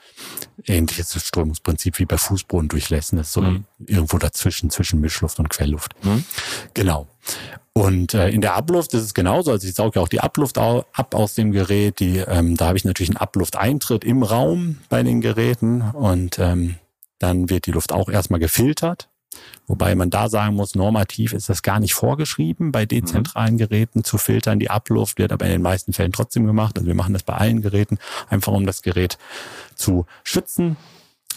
[0.65, 3.65] ähnliches Strömungsprinzip wie bei Fußboden durchlässen ist, so mhm.
[3.86, 5.93] irgendwo dazwischen, zwischen Mischluft und Quellluft.
[6.04, 6.25] Mhm.
[6.73, 7.08] Genau.
[7.73, 9.51] Und äh, in der Abluft ist es genauso.
[9.51, 11.99] Also ich sauge ja auch die Abluft ab aus dem Gerät.
[11.99, 16.78] Die, ähm, da habe ich natürlich einen Ablufteintritt im Raum bei den Geräten und ähm,
[17.19, 19.10] dann wird die Luft auch erstmal gefiltert.
[19.67, 24.17] Wobei man da sagen muss, normativ ist das gar nicht vorgeschrieben, bei dezentralen Geräten zu
[24.17, 24.60] filtern.
[24.60, 26.78] Die Abluft wird aber in den meisten Fällen trotzdem gemacht.
[26.78, 27.98] Also wir machen das bei allen Geräten,
[28.30, 29.17] einfach um das Gerät
[29.76, 30.78] zu schützen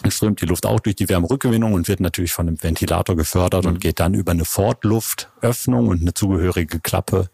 [0.02, 3.64] dann strömt die Luft auch durch die Wärmerückgewinnung und wird natürlich von einem Ventilator gefördert
[3.64, 3.70] mhm.
[3.70, 7.30] und geht dann über eine Fortluftöffnung und eine zugehörige Klappe,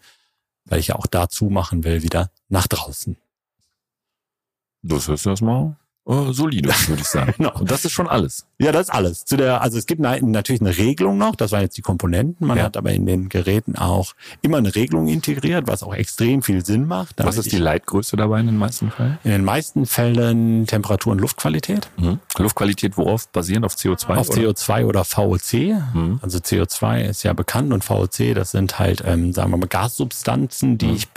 [0.65, 3.17] weil ich ja auch dazu machen will, wieder nach draußen.
[4.81, 5.75] Das ist erstmal
[6.07, 7.33] äh, solide, würde ich sagen.
[7.37, 7.53] genau.
[7.59, 8.45] Und das ist schon alles.
[8.59, 9.25] Ja, das ist alles.
[9.25, 12.47] Zu der, also es gibt natürlich eine Regelung noch, das waren jetzt die Komponenten.
[12.47, 12.63] Man ja.
[12.63, 16.85] hat aber in den Geräten auch immer eine Regelung integriert, was auch extrem viel Sinn
[16.85, 17.15] macht.
[17.17, 19.17] Was ist die Leitgröße dabei in den meisten Fällen?
[19.23, 21.89] In den meisten Fällen Temperatur und Luftqualität.
[21.97, 22.19] Mhm.
[22.37, 23.65] Luftqualität worauf basierend?
[23.65, 24.15] Auf CO2?
[24.15, 24.37] Auf oder?
[24.37, 25.53] CO2 oder VOC.
[25.93, 26.19] Mhm.
[26.21, 30.77] Also CO2 ist ja bekannt und VOC, das sind halt, ähm, sagen wir mal, Gassubstanzen,
[30.77, 30.95] die mhm.
[30.95, 31.07] ich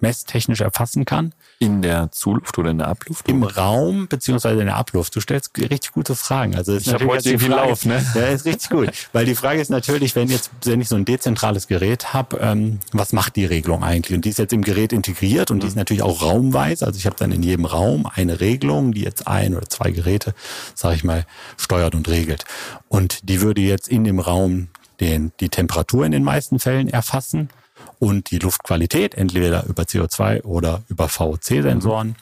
[0.00, 1.32] messtechnisch erfassen kann.
[1.60, 3.28] In der Zuluft oder in der Abluft?
[3.28, 5.16] Im Raum beziehungsweise in der Abluft.
[5.16, 6.54] Du stellst richtig gute Fragen.
[6.54, 8.04] Also ich habe heute viel Lauf, ne?
[8.14, 8.90] Ja, ist richtig gut.
[9.12, 12.78] Weil die Frage ist natürlich, wenn jetzt wenn ich so ein dezentrales Gerät habe, ähm,
[12.92, 14.16] was macht die Regelung eigentlich?
[14.16, 15.80] Und die ist jetzt im Gerät integriert und die ist mhm.
[15.80, 16.86] natürlich auch raumweise.
[16.86, 20.34] Also ich habe dann in jedem Raum eine Regelung, die jetzt ein oder zwei Geräte,
[20.76, 22.44] sage ich mal, steuert und regelt.
[22.86, 24.68] Und die würde jetzt in dem Raum
[25.00, 27.48] den, die Temperatur in den meisten Fällen erfassen
[27.98, 32.14] und die Luftqualität, entweder über CO2 oder über VOC-Sensoren, mhm.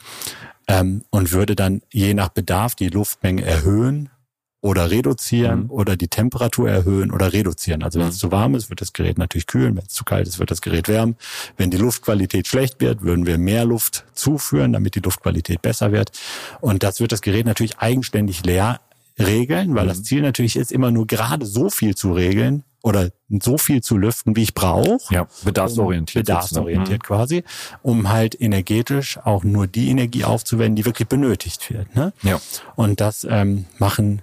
[0.67, 4.09] ähm, und würde dann je nach Bedarf die Luftmenge erhöhen
[4.61, 5.71] oder reduzieren mhm.
[5.71, 7.83] oder die Temperatur erhöhen oder reduzieren.
[7.83, 8.19] Also wenn es mhm.
[8.19, 9.75] zu warm ist, wird das Gerät natürlich kühlen.
[9.75, 11.15] Wenn es zu kalt ist, wird das Gerät wärmen.
[11.57, 16.11] Wenn die Luftqualität schlecht wird, würden wir mehr Luft zuführen, damit die Luftqualität besser wird.
[16.59, 18.79] Und das wird das Gerät natürlich eigenständig leer
[19.19, 19.89] regeln, weil mhm.
[19.89, 23.97] das Ziel natürlich ist, immer nur gerade so viel zu regeln, oder so viel zu
[23.97, 25.13] lüften, wie ich brauche.
[25.13, 26.25] Ja, bedarfsorientiert.
[26.25, 27.05] Bedarfsorientiert mhm.
[27.05, 27.43] quasi,
[27.81, 31.93] um halt energetisch auch nur die Energie aufzuwenden, die wirklich benötigt wird.
[31.95, 32.13] Ne?
[32.23, 32.39] Ja.
[32.75, 34.21] Und das ähm, machen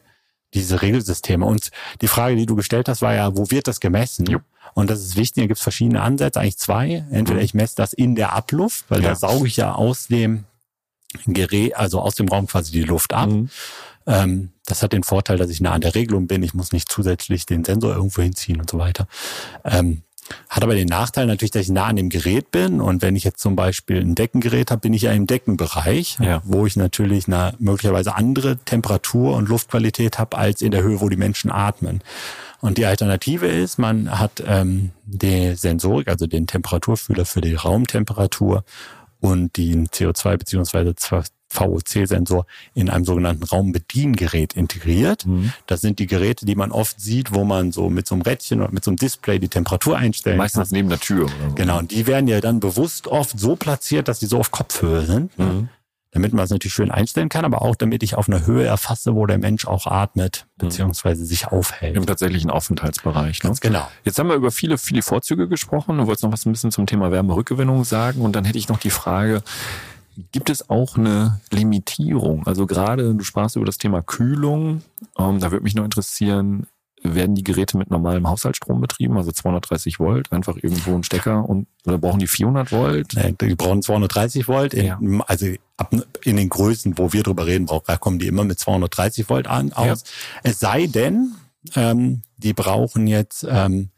[0.54, 1.44] diese Regelsysteme.
[1.44, 4.26] Und die Frage, die du gestellt hast, war ja, wo wird das gemessen?
[4.26, 4.38] Jo.
[4.72, 7.04] Und das ist wichtig, da gibt es verschiedene Ansätze, eigentlich zwei.
[7.11, 7.44] Entweder mhm.
[7.44, 9.11] ich messe das in der Abluft, weil ja.
[9.11, 10.44] da sauge ich ja aus dem
[11.26, 13.28] Gerät, also aus dem Raum quasi die Luft ab.
[13.28, 13.50] Mhm.
[14.07, 16.42] Ähm, das hat den Vorteil, dass ich nah an der Regelung bin.
[16.42, 19.07] Ich muss nicht zusätzlich den Sensor irgendwo hinziehen und so weiter.
[19.64, 20.03] Ähm,
[20.48, 22.81] hat aber den Nachteil natürlich, dass ich nah an dem Gerät bin.
[22.81, 26.40] Und wenn ich jetzt zum Beispiel ein Deckengerät habe, bin ich ja im Deckenbereich, ja.
[26.44, 31.09] wo ich natürlich eine möglicherweise andere Temperatur und Luftqualität habe als in der Höhe, wo
[31.09, 32.00] die Menschen atmen.
[32.61, 38.64] Und die Alternative ist, man hat ähm, die Sensorik, also den Temperaturfühler für die Raumtemperatur
[39.24, 40.94] und den CO2 beziehungsweise
[41.48, 45.24] VOC-Sensor in einem sogenannten Raumbediengerät integriert.
[45.24, 45.54] Mhm.
[45.66, 48.60] Das sind die Geräte, die man oft sieht, wo man so mit so einem Rädchen
[48.60, 50.76] oder mit so einem Display die Temperatur einstellen Meistens kann.
[50.76, 51.24] neben der Tür.
[51.24, 51.54] Oder so.
[51.54, 55.06] Genau, und die werden ja dann bewusst oft so platziert, dass sie so auf Kopfhöhe
[55.06, 55.38] sind.
[55.38, 55.70] Mhm.
[56.14, 59.14] Damit man es natürlich schön einstellen kann, aber auch damit ich auf einer Höhe erfasse,
[59.14, 60.66] wo der Mensch auch atmet, mhm.
[60.66, 61.96] beziehungsweise sich aufhält.
[61.96, 63.42] Im tatsächlichen Aufenthaltsbereich.
[63.42, 63.48] Ne?
[63.48, 63.87] Ganz genau.
[64.05, 65.98] Jetzt haben wir über viele, viele Vorzüge gesprochen.
[65.98, 68.22] Du wolltest noch was ein bisschen zum Thema Wärmerückgewinnung sagen.
[68.22, 69.42] Und dann hätte ich noch die Frage,
[70.31, 72.46] Gibt es auch eine Limitierung?
[72.46, 74.83] Also gerade, du sprachst über das Thema Kühlung.
[75.18, 76.66] Ähm, da würde mich noch interessieren,
[77.04, 81.66] werden die Geräte mit normalem Haushaltsstrom betrieben, also 230 Volt, einfach irgendwo ein Stecker und
[81.86, 83.12] oder brauchen die 400 Volt?
[83.14, 84.72] Nee, die brauchen 230 Volt.
[84.72, 84.98] In, ja.
[85.26, 87.66] Also ab, in den Größen, wo wir drüber reden,
[88.00, 90.04] kommen die immer mit 230 Volt an aus.
[90.04, 90.50] Ja.
[90.50, 91.34] Es sei denn,
[91.74, 93.90] ähm, die brauchen jetzt ähm,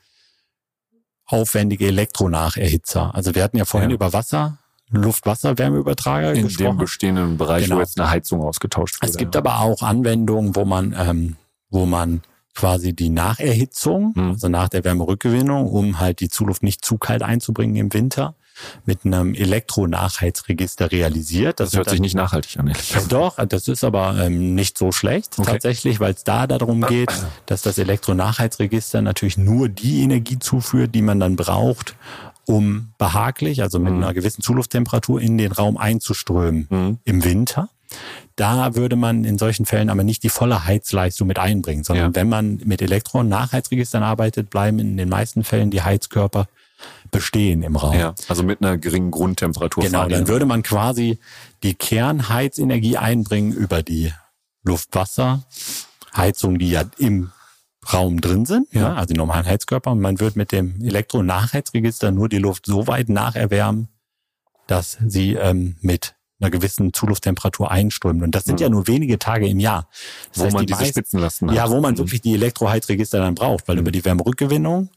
[1.27, 3.15] aufwendige Elektronacherhitzer.
[3.15, 3.95] Also wir hatten ja vorhin ja.
[3.95, 4.59] über Wasser
[4.91, 6.77] Luft-Wasser-Wärmeübertrager In gesprochen.
[6.77, 7.77] dem bestehenden Bereich, genau.
[7.77, 9.11] wo jetzt eine Heizung ausgetauscht wird.
[9.11, 11.37] Es gibt aber auch Anwendungen, wo man, ähm,
[11.71, 12.23] wo man
[12.57, 14.31] quasi die Nacherhitzung, hm.
[14.33, 18.35] also nach der Wärmerückgewinnung, um halt die Zuluft nicht zu kalt einzubringen im Winter,
[18.85, 21.61] mit einem Elektronachheitsregister realisiert.
[21.61, 22.69] Das, das hört sich nicht nachhaltig an.
[22.69, 25.53] Ja, doch, das ist aber ähm, nicht so schlecht okay.
[25.53, 27.13] tatsächlich, weil es da darum geht,
[27.47, 31.95] dass das Elektronachheitsregister natürlich nur die Energie zuführt, die man dann braucht,
[32.47, 34.03] um behaglich, also mit mhm.
[34.03, 36.99] einer gewissen Zulufttemperatur in den Raum einzuströmen mhm.
[37.05, 37.69] im Winter.
[38.37, 42.15] Da würde man in solchen Fällen aber nicht die volle Heizleistung mit einbringen, sondern ja.
[42.15, 46.47] wenn man mit Elektro- und Nachheizregistern arbeitet, bleiben in den meisten Fällen die Heizkörper
[47.11, 47.99] bestehen im Raum.
[47.99, 49.85] Ja, also mit einer geringen Grundtemperatur.
[49.85, 51.19] Genau, dann würde man quasi
[51.63, 54.13] die Kernheizenergie einbringen über die
[54.65, 57.31] Luftwasserheizung, die ja im
[57.93, 58.81] Raum drin sind, Ja.
[58.81, 58.95] ja.
[58.95, 59.93] also die normalen Heizkörper.
[59.93, 63.89] Und man wird mit dem Elektronachheizregister nur die Luft so weit nacherwärmen,
[64.67, 68.23] dass sie ähm, mit einer gewissen Zulufttemperatur einströmt.
[68.23, 68.63] Und das sind Mhm.
[68.63, 69.89] ja nur wenige Tage im Jahr.
[70.31, 71.57] Das wo heißt, man die diese meisten- Spitzenlasten hat.
[71.57, 71.99] ja, wo man Mhm.
[71.99, 73.81] wirklich die Elektroheizregister dann braucht, weil Mhm.
[73.83, 74.91] über die Wärmerückgewinnung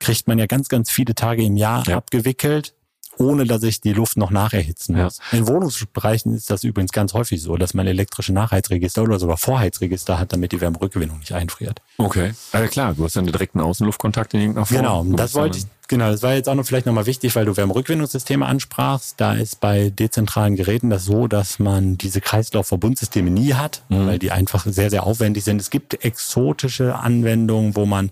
[0.00, 1.96] kriegt man ja ganz, ganz viele Tage im Jahr Ja.
[1.98, 2.74] abgewickelt,
[3.18, 5.04] ohne dass ich die Luft noch nacherhitzen Ja.
[5.04, 5.18] muss.
[5.30, 10.18] In Wohnungsbereichen ist das übrigens ganz häufig so, dass man elektrische Nachheizregister oder sogar Vorheizregister
[10.18, 11.82] hat, damit die Wärmerückgewinnung nicht einfriert.
[11.98, 12.32] Okay.
[12.52, 14.76] Also klar, du hast ja einen direkten Außenluftkontakt in irgendeiner Form.
[15.10, 17.56] Genau, das wollte ich, genau, das war jetzt auch noch vielleicht nochmal wichtig, weil du
[17.56, 19.16] Wärmerückgewinnungssysteme ansprachst.
[19.20, 24.06] Da ist bei dezentralen Geräten das so, dass man diese Kreislaufverbundsysteme nie hat, Mhm.
[24.06, 25.60] weil die einfach sehr, sehr aufwendig sind.
[25.60, 28.10] Es gibt exotische Anwendungen, wo man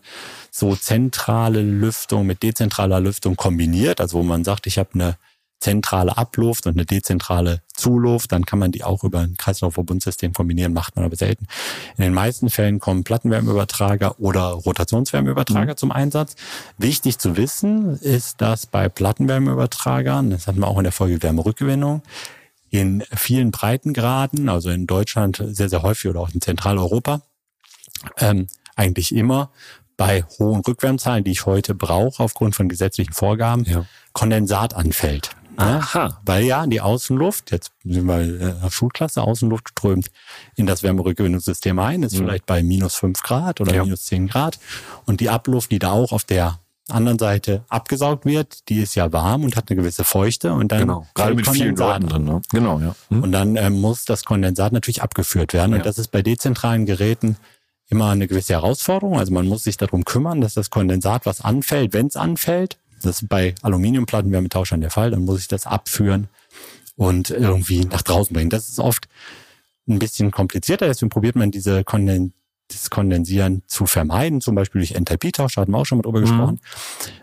[0.50, 5.16] so zentrale Lüftung mit dezentraler Lüftung kombiniert, also wo man sagt, ich habe eine
[5.60, 10.72] zentrale Abluft und eine dezentrale Zuluft, dann kann man die auch über ein Kreislaufverbundsystem kombinieren,
[10.72, 11.46] macht man aber selten.
[11.96, 16.36] In den meisten Fällen kommen Plattenwärmeübertrager oder Rotationswärmeübertrager zum Einsatz.
[16.76, 22.02] Wichtig zu wissen ist, dass bei Plattenwärmeübertragern, das hatten wir auch in der Folge Wärmerückgewinnung,
[22.70, 27.22] in vielen Breitengraden, also in Deutschland sehr, sehr häufig oder auch in Zentraleuropa,
[28.18, 29.50] ähm, eigentlich immer
[29.96, 33.84] bei hohen Rückwärmzahlen, die ich heute brauche aufgrund von gesetzlichen Vorgaben, Ja.
[34.12, 35.30] Kondensat anfällt.
[35.58, 36.20] Aha.
[36.24, 40.08] weil ja die Außenluft, jetzt sind wir in der Schulklasse, Außenluft strömt
[40.56, 43.76] in das Wärmerückgewinnungssystem ein, ist vielleicht bei minus fünf Grad oder Mhm.
[43.76, 43.84] Ja.
[43.84, 44.58] minus zehn Grad.
[45.06, 46.58] Und die Abluft, die da auch auf der
[46.90, 50.80] anderen Seite abgesaugt wird, die ist ja warm und hat eine gewisse Feuchte und dann
[50.80, 51.06] Genau.
[51.14, 52.24] Gerade mit vielen Leuten drin.
[52.24, 52.40] Ne?
[52.50, 52.94] Genau, ja.
[53.10, 53.22] Mhm.
[53.24, 55.72] und dann ähm, muss das Kondensat natürlich abgeführt werden.
[55.72, 55.76] Ja.
[55.78, 57.36] Und das ist bei dezentralen Geräten
[57.90, 59.18] immer eine gewisse Herausforderung.
[59.18, 63.22] Also man muss sich darum kümmern, dass das Kondensat, was anfällt, wenn es anfällt, das
[63.22, 66.28] ist bei Aluminiumplattenwärmetauschern der Fall, dann muss ich das abführen
[66.96, 68.50] und irgendwie nach draußen bringen.
[68.50, 69.08] Das ist oft
[69.88, 72.34] ein bisschen komplizierter, deswegen probiert man diese Konden
[72.68, 76.20] das Kondensieren zu vermeiden, zum Beispiel durch Enthalpietausch, da hatten wir auch schon mal drüber
[76.20, 76.60] gesprochen.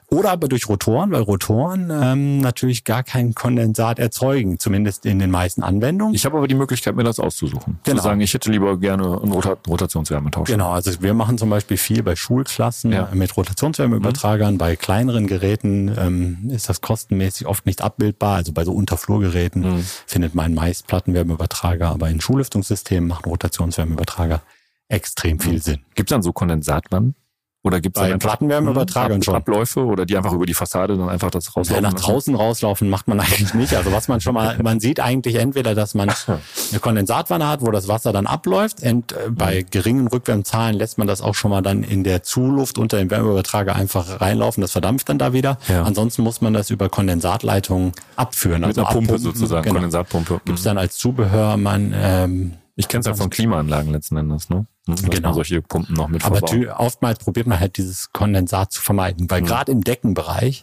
[0.08, 5.32] Oder aber durch Rotoren, weil Rotoren ähm, natürlich gar kein Kondensat erzeugen, zumindest in den
[5.32, 6.14] meisten Anwendungen.
[6.14, 7.80] Ich habe aber die Möglichkeit, mir das auszusuchen.
[7.84, 7.98] Genau.
[7.98, 10.48] Zu sagen, ich hätte lieber gerne einen Rota Rotationswärmetausch.
[10.48, 13.10] Genau, also wir machen zum Beispiel viel bei Schulklassen Ja.
[13.14, 14.58] mit Rotationswärmeübertragern.
[14.60, 18.36] Bei kleineren Geräten ähm, ist das kostenmäßig oft nicht abbildbar.
[18.36, 19.86] Also bei so Unterflurgeräten Mhm.
[20.06, 24.42] findet man meist Plattenwärmeübertrager, aber in Schulüftungssystemen machen Rotationswärmeübertrager
[24.90, 25.82] extrem viel Sinn.
[25.96, 27.16] Gibt es dann so Kondensatwannen?
[27.64, 29.34] Oder gibt es Bei Plattenwärmeübertragern schon.
[29.34, 32.06] Abläufe oder die einfach über die Fassade dann einfach das Ja, rauslaufen nach lassen?
[32.06, 33.74] draußen rauslaufen macht man eigentlich nicht.
[33.76, 37.72] Also was man schon mal, man sieht eigentlich entweder, dass man eine Kondensatwanne hat, wo
[37.72, 38.84] das Wasser dann abläuft.
[38.84, 42.78] Und äh, bei geringen Rückwärmzahlen lässt man das auch schon mal dann in der Zuluft
[42.78, 44.62] unter dem Wärmeübertrager einfach reinlaufen.
[44.62, 45.58] Das verdampft dann da wieder.
[45.68, 45.82] Ja.
[45.82, 48.62] Ansonsten muss man das über Kondensatleitungen abführen.
[48.62, 49.18] Mit einer Pumpe abpumpen.
[49.18, 49.74] sozusagen, Genau.
[49.74, 50.40] Kondensatpumpe.
[50.46, 54.66] Gibt's dann als Zubehör man ähm, Ich kenne es ja von Klimaanlagen letzten Endes, ne?
[54.86, 55.30] Dass Genau.
[55.30, 56.52] man solche Pumpen noch mit Aber verbaut.
[56.56, 59.46] tü- oftmals probiert man halt dieses Kondensat zu vermeiden, weil Mhm.
[59.46, 60.62] gerade im Deckenbereich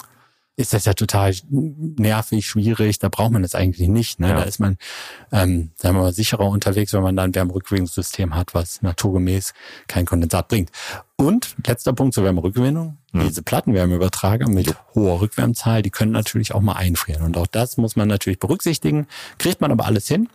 [0.56, 2.98] ist das ja total nervig, schwierig.
[2.98, 4.20] Da braucht man das eigentlich nicht.
[4.20, 4.28] Ne?
[4.28, 4.34] Ja.
[4.36, 4.76] Da ist man,
[5.32, 9.54] ähm, sagen wir mal, sicherer unterwegs, wenn man da ein Wärmerückgewinnungssystem hat, was naturgemäß
[9.88, 10.70] kein Kondensat bringt.
[11.16, 12.98] Und letzter Punkt zur Wärmerückgewinnung.
[13.12, 13.20] Mhm.
[13.28, 17.22] Diese Plattenwärmeübertrager mit hoher Rückwärmzahl, die können natürlich auch mal einfrieren.
[17.22, 19.06] Und auch das muss man natürlich berücksichtigen.
[19.38, 20.28] Kriegt man aber alles hin.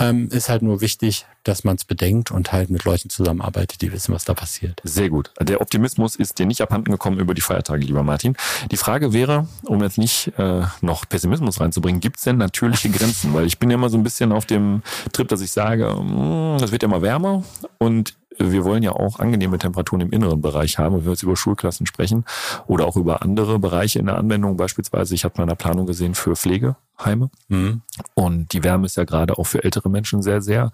[0.00, 3.92] Ähm, ist halt nur wichtig, dass man es bedenkt und halt mit Leuten zusammenarbeitet, die
[3.92, 4.80] wissen, was da passiert.
[4.82, 5.30] Sehr gut.
[5.40, 8.36] Der Optimismus ist dir nicht abhanden gekommen über die Feiertage, lieber Martin.
[8.72, 13.34] Die Frage wäre, um jetzt nicht äh, noch Pessimismus reinzubringen, gibt es denn natürliche Grenzen?
[13.34, 16.58] Weil ich bin ja immer so ein bisschen auf dem Trip, dass ich sage, mm,
[16.58, 17.44] das wird ja immer wärmer
[17.78, 21.36] und wir wollen ja auch angenehme Temperaturen im inneren Bereich haben, wenn wir jetzt über
[21.36, 22.24] Schulklassen sprechen
[22.66, 24.56] oder auch über andere Bereiche in der Anwendung.
[24.56, 27.30] Beispielsweise, ich habe mal eine Planung gesehen für Pflegeheime.
[27.48, 27.82] Mhm.
[28.14, 30.72] Und die Wärme ist ja gerade auch für ältere Menschen sehr, sehr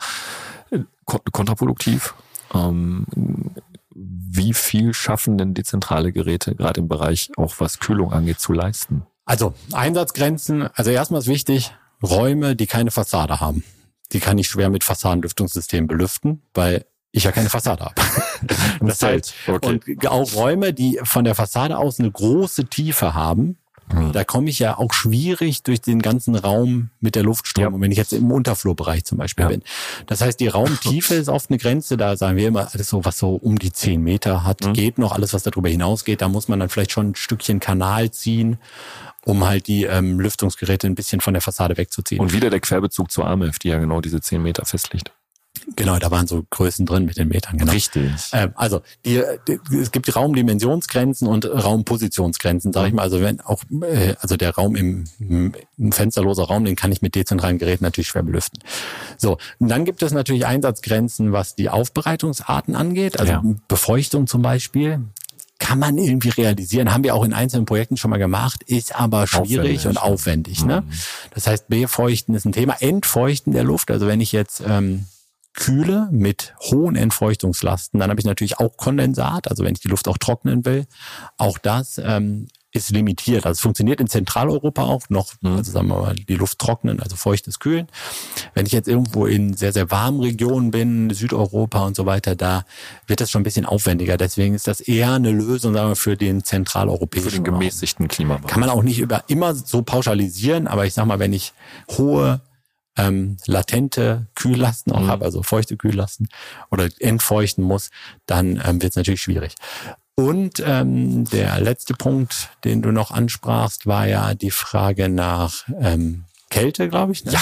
[0.70, 2.14] äh, kon- kontraproduktiv.
[2.54, 3.06] Ähm,
[3.94, 9.06] wie viel schaffen denn dezentrale Geräte gerade im Bereich auch was Kühlung angeht zu leisten?
[9.24, 13.62] Also Einsatzgrenzen, also erstmal ist wichtig, Räume, die keine Fassade haben.
[14.12, 17.94] Die kann ich schwer mit Fassadenlüftungssystemen belüften, weil ich ja keine Fassade habe.
[18.80, 23.56] Das heißt, und auch Räume, die von der Fassade aus eine große Tiefe haben,
[23.92, 24.12] Mhm.
[24.12, 27.98] da komme ich ja auch schwierig durch den ganzen Raum mit der Luftströmung, wenn ich
[27.98, 29.48] jetzt im Unterflurbereich zum Beispiel Ja.
[29.48, 29.62] bin.
[30.06, 33.18] Das heißt, die Raumtiefe ist oft eine Grenze, da sagen wir immer, alles so, was
[33.18, 34.74] so um die 10 Meter hat, Mhm.
[34.74, 38.12] geht noch, alles, was darüber hinausgeht, da muss man dann vielleicht schon ein Stückchen Kanal
[38.12, 38.58] ziehen,
[39.24, 42.20] um halt die ähm, Lüftungsgeräte ein bisschen von der Fassade wegzuziehen.
[42.20, 45.10] Und wieder der Querbezug zur AMF, die ja genau diese 10 Meter festlegt.
[45.76, 47.72] Genau, da waren so Größen drin mit den Metern, genau.
[47.72, 48.10] Richtig.
[48.32, 53.02] Ähm, also die, die, es gibt Raumdimensionsgrenzen und Raumpositionsgrenzen, sage ich mal.
[53.02, 57.14] Also wenn auch äh, also der Raum im, im fensterloser Raum, den kann ich mit
[57.14, 58.58] dezentralen Geräten natürlich schwer belüften.
[59.16, 63.42] So, und dann gibt es natürlich Einsatzgrenzen, was die Aufbereitungsarten angeht, also Ja.
[63.68, 65.00] Befeuchtung zum Beispiel.
[65.58, 69.26] Kann man irgendwie realisieren, haben wir auch in einzelnen Projekten schon mal gemacht, ist aber
[69.26, 69.86] schwierig Aufwendig.
[69.86, 70.64] und aufwendig.
[70.64, 70.84] Ne?
[71.34, 72.76] Das heißt, befeuchten ist ein Thema.
[72.80, 75.04] Entfeuchten der Luft, also wenn ich jetzt ähm,
[75.54, 80.08] kühle mit hohen Entfeuchtungslasten, dann habe ich natürlich auch Kondensat, also wenn ich die Luft
[80.08, 80.86] auch trocknen will.
[81.38, 83.46] Auch das ähm, ist limitiert.
[83.46, 87.16] Also es funktioniert in Zentraleuropa auch noch, also sagen wir mal, die Luft trocknen, also
[87.16, 87.88] feuchtes Kühlen.
[88.54, 92.64] Wenn ich jetzt irgendwo in sehr, sehr warmen Regionen bin, Südeuropa und so weiter, da
[93.08, 94.16] wird das schon ein bisschen aufwendiger.
[94.16, 97.60] Deswegen ist das eher eine Lösung, sagen wir, für den Für zentraleuropäischen den Raum.
[97.60, 98.48] gemäßigten Klimawandel.
[98.48, 101.52] Kann man auch nicht über immer so pauschalisieren, aber ich sag mal, wenn ich
[101.98, 102.40] hohe
[102.96, 105.08] ähm, latente Kühllasten auch Mhm.
[105.08, 106.28] habe, also feuchte Kühllasten
[106.70, 107.90] oder entfeuchten muss,
[108.26, 109.54] dann ähm, wird es natürlich schwierig.
[110.16, 116.24] Und ähm, der letzte Punkt, den du noch ansprachst, war ja die Frage nach ähm,
[116.50, 117.24] Kälte, glaube ich.
[117.24, 117.32] Ne?
[117.32, 117.40] Ja.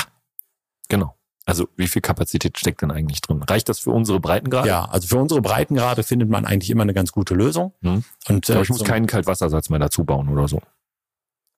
[0.89, 1.15] Genau.
[1.45, 3.43] Also wie viel Kapazität steckt denn eigentlich drin?
[3.43, 4.69] Reicht das für unsere Breitengrade?
[4.69, 7.73] Ja, also für unsere Breitengrade findet man eigentlich immer eine ganz gute Lösung.
[7.83, 8.05] Hm.
[8.29, 10.61] Und äh, ich muss keinen Kaltwassersatz mehr dazu bauen oder so.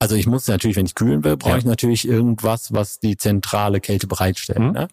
[0.02, 1.58] Also ich muss natürlich, wenn ich kühlen will, brauche Ja.
[1.58, 4.58] ich natürlich irgendwas, was die zentrale Kälte bereitstellt.
[4.58, 4.72] Mhm.
[4.72, 4.88] Ne?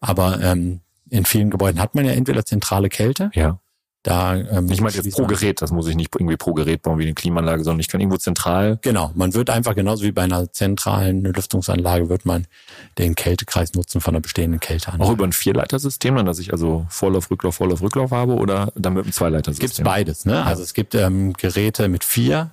[0.00, 3.58] Aber ähm, in vielen Gebäuden hat man ja entweder zentrale Kälte, Ja.
[4.02, 6.98] da ähm, Ich meine jetzt pro Gerät, das muss ich nicht irgendwie pro Gerät bauen
[6.98, 8.78] wie eine Klimaanlage, sondern ich kann irgendwo zentral.
[8.82, 12.46] Genau, man wird einfach genauso wie bei einer zentralen Lüftungsanlage wird man
[12.98, 15.08] den Kältekreis nutzen von einer bestehenden Kälteanlage.
[15.08, 18.92] Auch über ein Vierleitersystem, dann, dass ich also Vorlauf, Rücklauf, Vorlauf, Rücklauf habe oder dann
[18.92, 19.66] mit einem Zweileitersystem?
[19.68, 20.44] Gibt's beides, ne?
[20.44, 22.50] Also es gibt ähm, Geräte mit vier,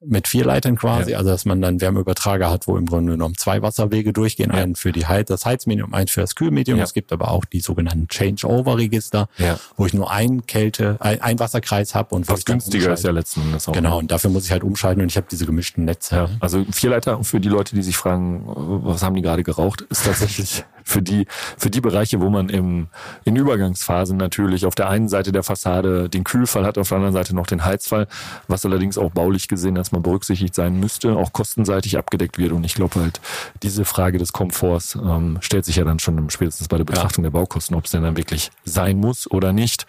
[0.00, 3.62] mit vier Leitern quasi, also dass man dann Wärmeübertrager hat, wo im Grunde genommen zwei
[3.62, 4.62] Wasserwege durchgehen, Ja.
[4.62, 6.78] einen für die Heiz, das Heizmedium, einen für das Kühlmedium.
[6.78, 6.84] Ja.
[6.84, 9.58] Es gibt aber auch die sogenannten Change-Over-Register, Ja.
[9.76, 13.40] wo ich nur einen Kälte, ein, ein Wasserkreis habe und Was günstiger ist ja letzten
[13.42, 13.72] Endes auch.
[13.72, 16.14] Genau, und dafür muss ich halt umschalten und ich habe diese gemischten Netze.
[16.14, 20.04] Ja, also Vierleiter für die Leute, die sich fragen, was haben die gerade geraucht, ist
[20.04, 21.26] tatsächlich für die
[21.58, 22.86] für die Bereiche, wo man im
[23.24, 27.12] in Übergangsphasen natürlich auf der einen Seite der Fassade den Kühlfall hat, auf der anderen
[27.14, 28.06] Seite noch den Heizfall,
[28.46, 32.52] was allerdings auch baulich gesehen erstmal berücksichtigt sein müsste, auch kostenseitig abgedeckt wird.
[32.52, 33.20] Und ich glaube halt,
[33.62, 37.30] diese Frage des Komforts ähm, stellt sich ja dann schon spätestens bei der Betrachtung der
[37.30, 39.86] Baukosten, ob es denn dann wirklich sein muss oder nicht.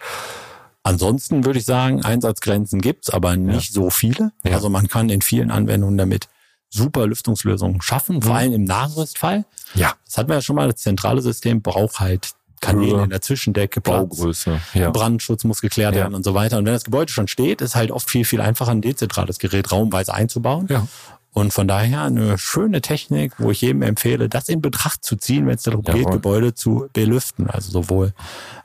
[0.82, 4.32] Ansonsten würde ich sagen, Einsatzgrenzen gibt's, aber nicht so viele.
[4.44, 4.52] Ja.
[4.54, 6.28] Also man kann in vielen Anwendungen damit
[6.70, 8.36] super Lüftungslösungen schaffen, vor Mhm.
[8.38, 9.44] allem im Nachrüstfall.
[9.74, 13.20] Ja, Das hatten wir ja schon mal, das zentrale System braucht halt Kanäle in der
[13.22, 14.60] Zwischendecke, Platz, Baugröße.
[14.74, 14.90] Ja.
[14.90, 16.02] Brandschutz muss geklärt Ja.
[16.02, 16.58] werden und so weiter.
[16.58, 19.72] Und wenn das Gebäude schon steht, ist halt oft viel, viel einfacher, ein dezentrales Gerät
[19.72, 20.66] raumweise einzubauen.
[20.68, 20.86] Ja.
[21.32, 25.46] Und von daher eine schöne Technik, wo ich jedem empfehle, das in Betracht zu ziehen,
[25.46, 26.12] wenn es darum geht, Jawohl.
[26.12, 27.48] Gebäude zu belüften.
[27.48, 28.12] Also sowohl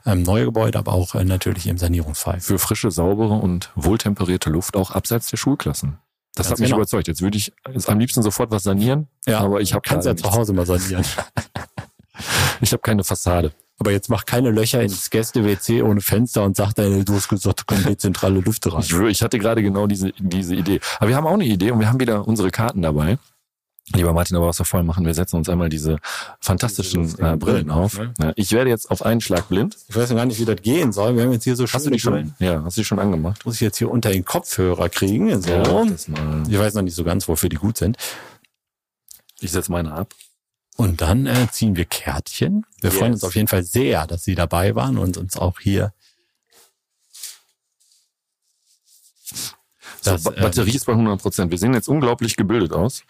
[0.04, 2.40] ähm, neue Gebäude, aber auch äh, natürlich im Sanierungsfall.
[2.40, 5.98] für frische, saubere und wohltemperierte Luft auch abseits der Schulklassen.
[6.34, 6.78] Das Ganz hat mich genau.
[6.78, 7.06] überzeugt.
[7.06, 10.32] Jetzt würde ich jetzt am liebsten sofort was sanieren, aber ich habe Kannst ja zu
[10.32, 11.04] Hause mal sanieren.
[12.60, 13.52] ich habe keine Fassade.
[13.78, 17.60] Aber jetzt mach keine Löcher ins Gäste-WC ohne Fenster und sag dann, du hast gesagt,
[17.60, 18.82] da kommen dezentrale Lüfte rein.
[19.08, 20.80] Ich, hatte gerade genau diese diese Idee.
[20.98, 23.18] Aber wir haben auch eine Idee und wir haben wieder unsere Karten dabei.
[23.94, 25.98] Lieber Martin, aber was wir vorher machen, wir setzen uns einmal diese
[26.40, 27.98] fantastischen äh, Brillen Brillen auf.
[27.98, 28.14] ne?
[28.20, 29.76] Ja, ich werde jetzt auf einen Schlag blind.
[29.88, 31.14] Ich weiß noch gar nicht, wie das gehen soll.
[31.14, 32.34] Wir haben jetzt hier so Hast du die Brillen.
[32.38, 32.46] schon?
[32.46, 33.46] Ja, hast du die schon angemacht?
[33.46, 35.40] Muss ich jetzt hier unter den Kopfhörer kriegen.
[35.40, 35.50] So.
[35.50, 35.84] Ja,
[36.48, 37.96] ich weiß noch nicht so ganz, wofür die gut sind.
[39.40, 40.12] Ich setze meine ab.
[40.76, 42.64] Und dann äh, ziehen wir Kärtchen.
[42.80, 42.98] Wir Yes.
[42.98, 45.92] freuen uns auf jeden Fall sehr, dass Sie dabei waren und uns auch hier
[50.02, 51.50] So, Das, ba ähm, Batterie ist bei 100 Prozent.
[51.50, 53.02] Wir sehen jetzt unglaublich gebildet aus.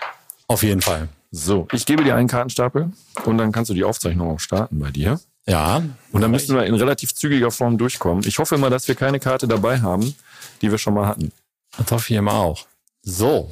[0.49, 1.09] auf jeden Fall.
[1.33, 2.93] So, ich gebe dir einen Kartenstapel
[3.25, 5.21] und dann kannst du die Aufzeichnung auch starten bei dir.
[5.47, 5.83] Ja.
[6.13, 8.25] Und dann müssen wir in relativ zügiger Form durchkommen.
[8.27, 10.15] Ich hoffe immer, dass wir keine Karte dabei haben,
[10.63, 11.33] die wir schon mal hatten.
[11.77, 12.67] Das hoffe ich immer auch.
[13.03, 13.51] So.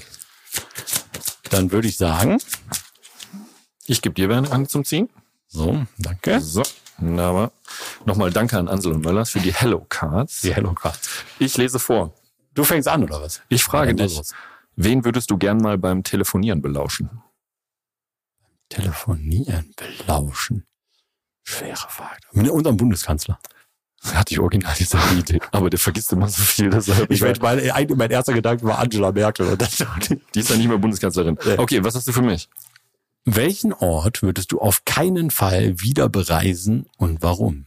[1.50, 2.38] Dann würde ich sagen,
[3.86, 5.10] Ich gebe dir eine Hand zum Ziehen.
[5.48, 6.40] so, danke.
[6.40, 6.62] So,
[6.98, 7.52] wunderbar.
[8.06, 10.40] Nochmal danke an Ansel und Möllers für die Hello Cards.
[10.40, 10.98] Die Hello Card.
[11.38, 12.14] Ich lese vor.
[12.54, 13.42] Du fängst an, oder was?
[13.48, 14.32] Ich frage mal dich, los.
[14.76, 17.10] wen würdest du gern mal beim Telefonieren belauschen?
[18.68, 20.64] Telefonieren, belauschen.
[21.42, 22.20] Schwere Frage.
[22.32, 23.38] Mit unserem Bundeskanzler.
[24.14, 26.68] Hatte ich original diese Idee, aber der vergisst immer so viel.
[26.70, 29.48] Deshalb Ich mein, mein, mein erster Gedanke war Angela Merkel.
[29.48, 29.60] Und
[30.34, 31.38] die ist ja nicht mehr Bundeskanzlerin.
[31.56, 32.48] Okay, was hast du für mich?
[33.24, 37.66] Welchen Ort würdest du auf keinen Fall wieder bereisen und warum?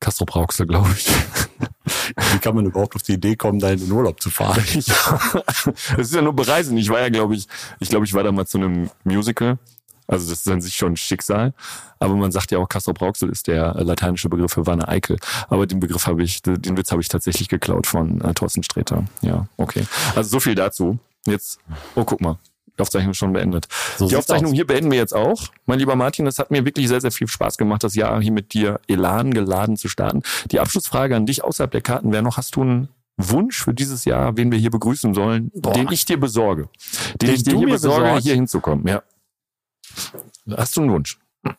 [0.00, 1.08] Castro Brauxel, glaube ich.
[2.32, 4.62] Wie kann man überhaupt auf die Idee kommen, da in den Urlaub zu fahren?
[4.74, 6.76] Es ist ja nur bereisen.
[6.76, 7.46] Ich war ja, glaube ich,
[7.80, 9.58] ich glaube, ich war da mal zu einem Musical.
[10.06, 11.54] Also das ist an sich schon ein Schicksal.
[11.98, 15.16] Aber man sagt ja auch, Castro Brauxel ist der lateinische Begriff für Wanne Eickel.
[15.48, 19.04] Aber den Begriff habe ich, den Witz habe ich tatsächlich geklaut von äh, Thorsten Sträter.
[19.22, 19.86] Ja, okay.
[20.14, 20.98] Also so viel dazu.
[21.26, 21.58] Jetzt,
[21.94, 22.38] oh guck mal,
[22.76, 23.68] die Aufzeichnung ist schon beendet.
[23.96, 24.56] So die Aufzeichnung aus.
[24.56, 25.44] hier beenden wir jetzt auch.
[25.66, 28.32] Mein lieber Martin, es hat mir wirklich sehr, sehr viel Spaß gemacht, das Jahr hier
[28.32, 30.22] mit dir Elan geladen zu starten.
[30.50, 34.04] Die Abschlussfrage an dich außerhalb der Karten wäre noch, hast du einen Wunsch für dieses
[34.04, 35.72] Jahr, wen wir hier begrüßen sollen, Boah.
[35.72, 36.68] den ich dir besorge?
[37.20, 38.22] Den, den ich dir hier besorge, besorgt?
[38.24, 39.02] hier hinzukommen, ja.
[40.56, 41.18] Hast du einen Wunsch?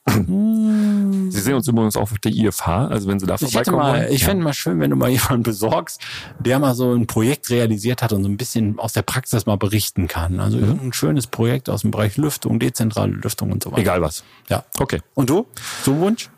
[0.09, 1.31] Hm.
[1.31, 3.77] Sie sehen uns übrigens auch auf der IFH, also wenn Sie da vorbeikommen.
[3.77, 4.27] Mal, ich ja.
[4.27, 6.01] fände mal schön, wenn du mal jemanden besorgst,
[6.39, 9.57] der mal so ein Projekt realisiert hat und so ein bisschen aus der Praxis mal
[9.57, 10.39] berichten kann.
[10.39, 10.79] Also mhm.
[10.81, 13.81] ein schönes Projekt aus dem Bereich Lüftung, dezentrale Lüftung und so weiter.
[13.81, 14.23] Egal was.
[14.49, 14.63] Ja.
[14.79, 15.01] Okay.
[15.13, 15.45] Und du?
[15.83, 16.29] So Wunsch?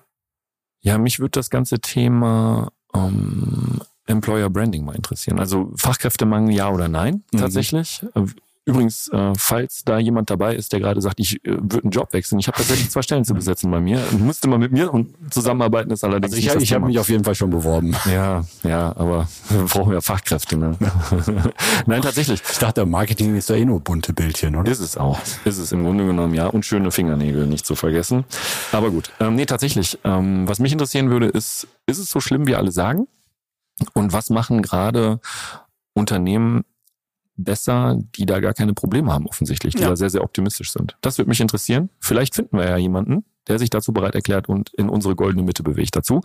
[0.82, 5.40] Ja, mich würde das ganze Thema ähm, Employer Branding mal interessieren.
[5.40, 7.42] Also Fachkräftemangel ja oder nein, mhm.
[8.68, 12.12] Übrigens, äh, falls da jemand dabei ist, der gerade sagt, ich äh, würde einen Job
[12.12, 14.04] wechseln, ich habe tatsächlich zwei Stellen zu besetzen bei mir.
[14.12, 16.34] Und musste mal mit mir und zusammenarbeiten ist allerdings.
[16.34, 17.96] Also ich, ich habe mich auf jeden Fall schon beworben.
[18.12, 20.58] Ja, ja, aber wir brauchen ja Fachkräfte.
[20.58, 20.78] Ne?
[21.86, 22.42] Nein, tatsächlich.
[22.52, 24.70] Ich dachte, Marketing ist ja eh nur bunte Bildchen, oder?
[24.70, 25.18] Ist es auch.
[25.46, 26.48] Ist es im Grunde genommen, ja.
[26.48, 28.26] Und schöne Fingernägel, nicht zu vergessen.
[28.74, 29.12] Aber gut.
[29.22, 29.98] Ähm, nee, tatsächlich.
[30.04, 33.08] Ähm, was mich interessieren würde, ist, ist es so schlimm, wie alle sagen?
[33.94, 35.22] Und was machen gerade
[35.94, 36.66] Unternehmen
[37.38, 39.90] besser, die da gar keine Probleme haben offensichtlich, die ja.
[39.90, 40.98] da sehr, sehr optimistisch sind.
[41.02, 41.90] Das würde mich interessieren.
[42.00, 45.64] Vielleicht finden wir ja jemanden, der sich dazu bereit erklärt und in unsere goldene Mitte
[45.64, 46.22] bewegt dazu.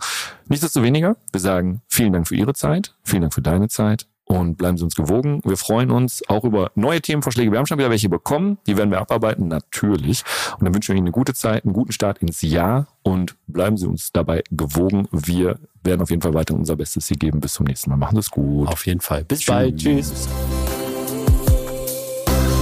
[0.49, 4.77] Nichtsdestoweniger, wir sagen vielen Dank für Ihre Zeit, vielen Dank für deine Zeit und bleiben
[4.77, 5.41] Sie uns gewogen.
[5.43, 7.51] Wir freuen uns auch über neue Themenvorschläge.
[7.51, 10.23] Wir haben schon wieder welche bekommen, die werden wir abarbeiten, natürlich.
[10.57, 13.77] Und dann wünschen wir Ihnen eine gute Zeit, einen guten Start ins Jahr und bleiben
[13.77, 15.07] Sie uns dabei gewogen.
[15.11, 17.41] Wir werden auf jeden Fall weiter unser Bestes hier geben.
[17.41, 17.97] Bis zum nächsten Mal.
[17.97, 18.67] Machen Sie es gut.
[18.67, 19.23] Auf jeden Fall.
[19.25, 19.47] Bis Tschüss.
[19.47, 19.77] bald.
[19.77, 20.27] Tschüss.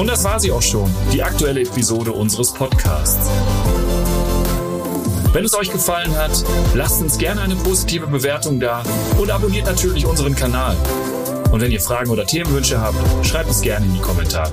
[0.02, 3.30] Und das war sie auch schon, die aktuelle Episode unseres Podcasts.
[5.32, 6.32] Wenn es euch gefallen hat,
[6.74, 8.82] lasst uns gerne eine positive Bewertung da
[9.20, 10.76] und abonniert natürlich unseren Kanal.
[11.52, 14.52] Und wenn ihr Fragen oder Themenwünsche habt, schreibt es gerne in die Kommentare.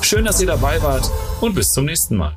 [0.00, 1.10] Schön, dass ihr dabei wart
[1.42, 2.34] und bis zum nächsten Mal.